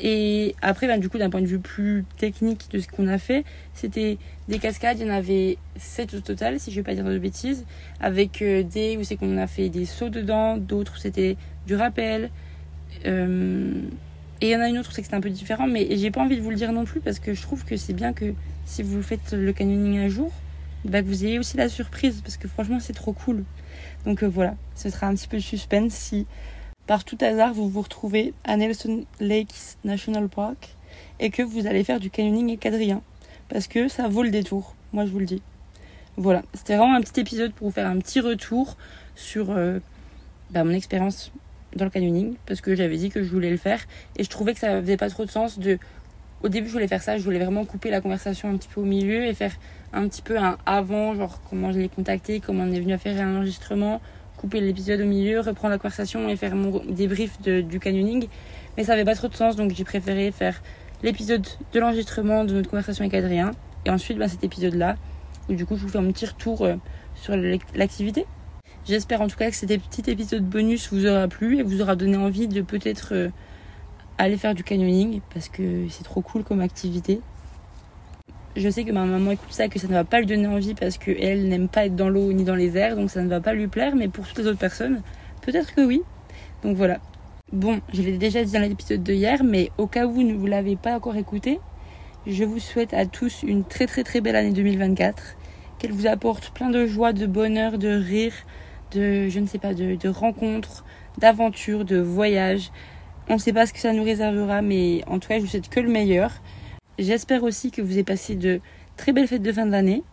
Et 0.02 0.56
après, 0.62 0.88
bah, 0.88 0.98
du 0.98 1.10
coup, 1.10 1.18
d'un 1.18 1.30
point 1.30 1.42
de 1.42 1.46
vue 1.46 1.60
plus 1.60 2.06
technique 2.18 2.70
de 2.72 2.80
ce 2.80 2.88
qu'on 2.88 3.08
a 3.08 3.18
fait, 3.18 3.44
c'était 3.74 4.18
des 4.48 4.58
cascades, 4.58 4.98
il 5.00 5.06
y 5.06 5.12
en 5.12 5.14
avait 5.14 5.58
7 5.76 6.14
au 6.14 6.20
total, 6.22 6.60
si 6.60 6.72
je 6.72 6.78
ne 6.78 6.82
vais 6.82 6.86
pas 6.92 6.96
dire 6.96 7.04
de 7.04 7.20
bêtises, 7.20 7.66
avec 8.00 8.42
euh, 8.42 8.64
des 8.64 8.98
où 8.98 9.04
c'est 9.04 9.18
qu'on 9.18 9.38
a 9.38 9.48
fait 9.48 9.68
des 9.68 9.86
sauts 9.86 10.10
dedans, 10.10 10.58
d'autres 10.58 10.94
où 10.96 11.00
c'était 11.00 11.36
du 11.68 11.76
rappel. 11.76 12.30
Euh, 13.06 13.74
et 14.42 14.48
il 14.48 14.52
y 14.52 14.56
en 14.56 14.62
a 14.62 14.70
une 14.70 14.78
autre 14.78 14.92
c'est 14.92 15.02
que 15.02 15.06
c'était 15.06 15.18
un 15.18 15.22
peu 15.22 15.30
différent, 15.30 15.68
mais 15.68 15.98
j'ai 15.98 16.12
pas 16.12 16.22
envie 16.22 16.38
de 16.38 16.42
vous 16.42 16.50
le 16.50 16.56
dire 16.56 16.72
non 16.72 16.86
plus 16.86 17.02
parce 17.02 17.20
que 17.20 17.34
je 17.34 17.42
trouve 17.42 17.66
que 17.66 17.76
c'est 17.76 17.94
bien 17.94 18.14
que 18.14 18.34
si 18.66 18.84
vous 18.84 19.02
faites 19.02 19.34
le 19.34 19.52
canyoning 19.52 20.00
un 20.00 20.08
jour, 20.08 20.32
bah, 20.86 21.02
que 21.02 21.08
vous 21.08 21.26
ayez 21.26 21.40
aussi 21.40 21.58
la 21.58 21.68
surprise 21.68 22.22
parce 22.22 22.38
que 22.38 22.48
franchement 22.48 22.80
c'est 22.80 22.94
trop 22.94 23.12
cool. 23.12 23.44
Donc 24.06 24.24
euh, 24.24 24.28
voilà, 24.28 24.56
ce 24.76 24.90
sera 24.90 25.08
un 25.08 25.16
petit 25.16 25.28
peu 25.28 25.38
de 25.38 25.42
suspense 25.42 25.94
si 25.94 26.26
par 26.88 27.04
tout 27.04 27.18
hasard 27.22 27.54
vous 27.54 27.70
vous 27.70 27.82
retrouvez 27.82 28.34
à 28.46 28.56
Nelson 28.56 29.04
Lakes 29.20 29.78
National 29.84 30.30
Park 30.30 30.76
et 31.20 31.30
que 31.30 31.44
vous 31.44 31.68
allez 31.68 31.84
faire 31.84 32.00
du 32.00 32.10
canyoning 32.10 32.58
quadrien 32.58 33.02
parce 33.50 33.68
que 33.68 33.88
ça 33.88 34.08
vaut 34.08 34.24
le 34.24 34.30
détour, 34.30 34.76
moi 34.94 35.06
je 35.06 35.12
vous 35.12 35.20
le 35.20 35.26
dis. 35.26 35.42
Voilà, 36.16 36.44
c'était 36.54 36.78
vraiment 36.78 36.96
un 36.96 37.02
petit 37.02 37.20
épisode 37.20 37.52
pour 37.54 37.68
vous 37.68 37.74
faire 37.74 37.88
un 37.88 37.98
petit 38.00 38.20
retour 38.20 38.78
sur 39.16 39.52
euh, 39.52 39.80
bah, 40.52 40.64
mon 40.64 40.72
expérience 40.74 41.32
dans 41.76 41.86
le 41.86 41.92
canyoning 41.92 42.36
parce 42.46 42.62
que 42.62 42.76
j'avais 42.76 42.98
dit 42.98 43.10
que 43.10 43.24
je 43.24 43.30
voulais 43.30 43.50
le 43.50 43.58
faire 43.58 43.80
et 44.18 44.24
je 44.24 44.30
trouvais 44.30 44.54
que 44.54 44.60
ça 44.60 44.82
faisait 44.82 44.98
pas 44.98 45.10
trop 45.10 45.26
de 45.26 45.32
sens 45.32 45.60
de 45.60 45.78
au 46.42 46.48
début, 46.48 46.68
je 46.68 46.74
voulais 46.74 46.88
faire 46.88 47.02
ça, 47.02 47.18
je 47.18 47.24
voulais 47.24 47.40
vraiment 47.40 47.66
couper 47.66 47.90
la 47.90 48.00
conversation 48.00 48.50
un 48.50 48.56
petit 48.56 48.70
peu 48.70 48.80
au 48.80 48.86
milieu 48.86 49.26
et 49.26 49.34
faire 49.34 49.52
un 49.92 50.08
petit 50.08 50.22
peu 50.22 50.38
un 50.38 50.58
avant, 50.66 51.14
genre 51.16 51.42
comment 51.50 51.72
je 51.72 51.80
l'ai 51.80 51.90
contacté, 51.90 52.40
comment 52.40 52.64
on 52.64 52.72
est 52.72 52.80
venu 52.80 52.94
à 52.94 52.98
faire 52.98 53.20
un 53.20 53.38
enregistrement, 53.38 54.00
couper 54.38 54.62
l'épisode 54.62 55.02
au 55.02 55.06
milieu, 55.06 55.42
reprendre 55.42 55.72
la 55.74 55.78
conversation 55.78 56.30
et 56.30 56.38
faire 56.38 56.56
mon 56.56 56.82
débrief 56.88 57.42
du 57.42 57.80
canyoning. 57.80 58.28
Mais 58.78 58.86
ça 58.86 58.94
avait 58.94 59.04
pas 59.04 59.16
trop 59.16 59.28
de 59.28 59.36
sens, 59.36 59.58
donc 59.58 59.74
j'ai 59.74 59.84
préféré 59.84 60.32
faire 60.32 60.62
l'épisode 61.04 61.46
de 61.74 61.80
l'enregistrement 61.80 62.46
de 62.46 62.54
notre 62.54 62.70
conversation 62.70 63.04
avec 63.04 63.14
Adrien 63.16 63.52
et 63.86 63.90
ensuite 63.90 64.18
bah, 64.18 64.28
cet 64.28 64.44
épisode-là 64.44 64.96
où 65.50 65.54
du 65.54 65.66
coup 65.66 65.76
je 65.76 65.82
vous 65.82 65.90
fais 65.90 65.98
un 65.98 66.12
petit 66.12 66.26
retour 66.26 66.62
euh, 66.62 66.76
sur 67.16 67.36
l'activité. 67.76 68.26
J'espère 68.90 69.22
en 69.22 69.28
tout 69.28 69.38
cas 69.38 69.52
que 69.52 69.56
cet 69.56 69.70
petit 69.70 70.10
épisode 70.10 70.44
bonus 70.44 70.92
vous 70.92 71.06
aura 71.06 71.28
plu 71.28 71.60
et 71.60 71.62
vous 71.62 71.80
aura 71.80 71.96
donné 71.96 72.18
envie 72.18 72.48
de 72.48 72.64
peut-être 72.64 73.10
euh, 73.14 73.30
aller 74.18 74.36
faire 74.36 74.56
du 74.56 74.64
canyoning 74.64 75.22
parce 75.32 75.48
que 75.48 75.88
c'est 75.90 76.04
trop 76.04 76.22
cool 76.22 76.44
comme 76.44 76.60
activité. 76.60 77.22
Je 78.56 78.68
sais 78.68 78.86
que 78.86 78.92
ma 78.92 79.06
maman 79.06 79.30
écoute 79.30 79.52
ça, 79.52 79.68
que 79.68 79.78
ça 79.78 79.88
ne 79.88 79.94
va 79.94 80.06
pas 80.06 80.22
lui 80.22 80.26
donner 80.26 80.48
envie 80.48 80.74
parce 80.74 80.98
qu'elle 80.98 81.50
n'aime 81.50 81.68
pas 81.68 81.86
être 81.86 81.96
dans 81.96 82.10
l'eau 82.10 82.34
ni 82.34 82.44
dans 82.44 82.56
les 82.56 82.78
airs, 82.78 82.96
donc 82.96 83.12
ça 83.12 83.22
ne 83.22 83.30
va 83.30 83.40
pas 83.40 83.54
lui 83.54 83.68
plaire, 83.68 83.96
mais 83.96 84.08
pour 84.08 84.28
toutes 84.28 84.40
les 84.40 84.48
autres 84.48 84.58
personnes, 84.58 85.04
peut-être 85.44 85.76
que 85.76 85.82
oui. 85.82 86.02
Donc 86.64 86.76
voilà. 86.76 86.98
Bon, 87.52 87.82
je 87.94 88.02
l'ai 88.02 88.18
déjà 88.18 88.44
dit 88.44 88.54
dans 88.54 88.62
l'épisode 88.62 89.04
de 89.04 89.14
hier, 89.14 89.44
mais 89.44 89.70
au 89.78 89.86
cas 89.86 90.08
où 90.08 90.14
vous 90.14 90.24
ne 90.24 90.50
l'avez 90.50 90.78
pas 90.78 90.96
encore 90.96 91.16
écouté, 91.16 91.60
je 92.26 92.44
vous 92.44 92.58
souhaite 92.58 92.96
à 92.96 93.06
tous 93.06 93.44
une 93.44 93.66
très 93.66 93.86
très 93.86 94.04
très 94.04 94.20
belle 94.20 94.36
année 94.36 94.52
2024. 94.52 95.36
Qu'elle 95.78 95.92
vous 95.92 96.08
apporte 96.08 96.50
plein 96.56 96.72
de 96.72 96.88
joie, 96.88 97.14
de 97.14 97.28
bonheur, 97.28 97.78
de 97.78 97.90
rire, 97.90 98.34
de, 98.92 99.30
je 99.30 99.40
ne 99.40 99.46
sais 99.46 99.58
pas, 99.58 99.74
de, 99.74 100.08
rencontres, 100.10 100.86
d'aventures, 101.18 101.86
de 101.86 101.98
voyages. 101.98 102.72
On 103.30 103.34
ne 103.34 103.40
sait 103.40 103.54
pas 103.54 103.66
ce 103.66 103.74
que 103.74 103.80
ça 103.80 103.94
nous 103.94 104.04
réservera, 104.04 104.62
mais 104.62 105.04
en 105.08 105.20
tout 105.20 105.28
cas, 105.28 105.38
je 105.38 105.44
vous 105.44 105.48
souhaite 105.48 105.70
que 105.70 105.80
le 105.80 105.90
meilleur. 105.90 106.32
J'espère 106.98 107.44
aussi 107.44 107.72
que 107.72 107.82
vous 107.82 107.94
avez 107.94 108.04
passé 108.04 108.36
de 108.36 108.62
très 108.98 109.14
belles 109.14 109.28
fêtes 109.28 109.44
de 109.44 109.52
fin 109.52 109.66
d'année. 109.66 110.04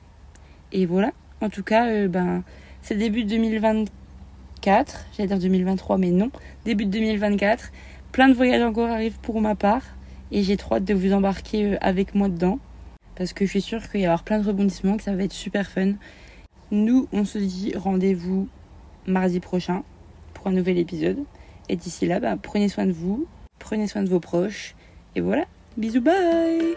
Et 0.73 0.87
voilà, 0.87 1.13
en 1.41 1.49
tout 1.49 1.63
cas, 1.63 1.89
euh, 1.89 2.09
ben, 2.09 2.43
c'est 2.83 2.97
début 2.97 3.25
2024, 3.25 5.07
j'allais 5.17 5.29
dire 5.29 5.39
2023, 5.39 5.99
mais 5.99 6.11
non, 6.11 6.31
début 6.65 6.87
de 6.87 6.91
2024. 6.91 7.73
Plein 8.13 8.29
de 8.29 8.35
voyages 8.35 8.63
encore 8.63 8.89
arrivent 8.89 9.19
pour 9.21 9.41
ma 9.41 9.55
part 9.55 9.83
et 10.31 10.43
j'ai 10.43 10.57
trop 10.57 10.77
hâte 10.77 10.85
de 10.85 10.95
vous 10.95 11.13
embarquer 11.13 11.73
euh, 11.73 11.77
avec 11.81 12.15
moi 12.15 12.29
dedans 12.29 12.59
parce 13.17 13.33
que 13.33 13.45
je 13.47 13.51
suis 13.51 13.63
sûre 13.63 13.83
qu'il 13.83 13.93
va 13.93 13.99
y 13.99 14.05
avoir 14.05 14.23
plein 14.23 14.39
de 14.39 14.47
rebondissements, 14.47 14.97
que 14.97 15.03
ça 15.03 15.15
va 15.15 15.25
être 15.25 15.33
super 15.33 15.69
fun. 15.69 15.95
Nous, 16.71 17.09
on 17.13 17.25
se 17.25 17.39
dit 17.39 17.73
rendez-vous 17.75 18.49
mardi 19.07 19.41
prochain 19.41 19.83
pour 20.35 20.49
un 20.49 20.53
nouvel 20.53 20.79
épisode. 20.79 21.19
Et 21.69 21.77
d'ici 21.77 22.07
là, 22.07 22.21
bah, 22.21 22.37
prenez 22.41 22.69
soin 22.69 22.87
de 22.87 22.93
vous, 22.93 23.27
prenez 23.59 23.87
soin 23.87 24.03
de 24.03 24.09
vos 24.09 24.21
proches. 24.21 24.75
Et 25.15 25.21
voilà, 25.21 25.47
bisous, 25.77 26.01
bye 26.01 26.77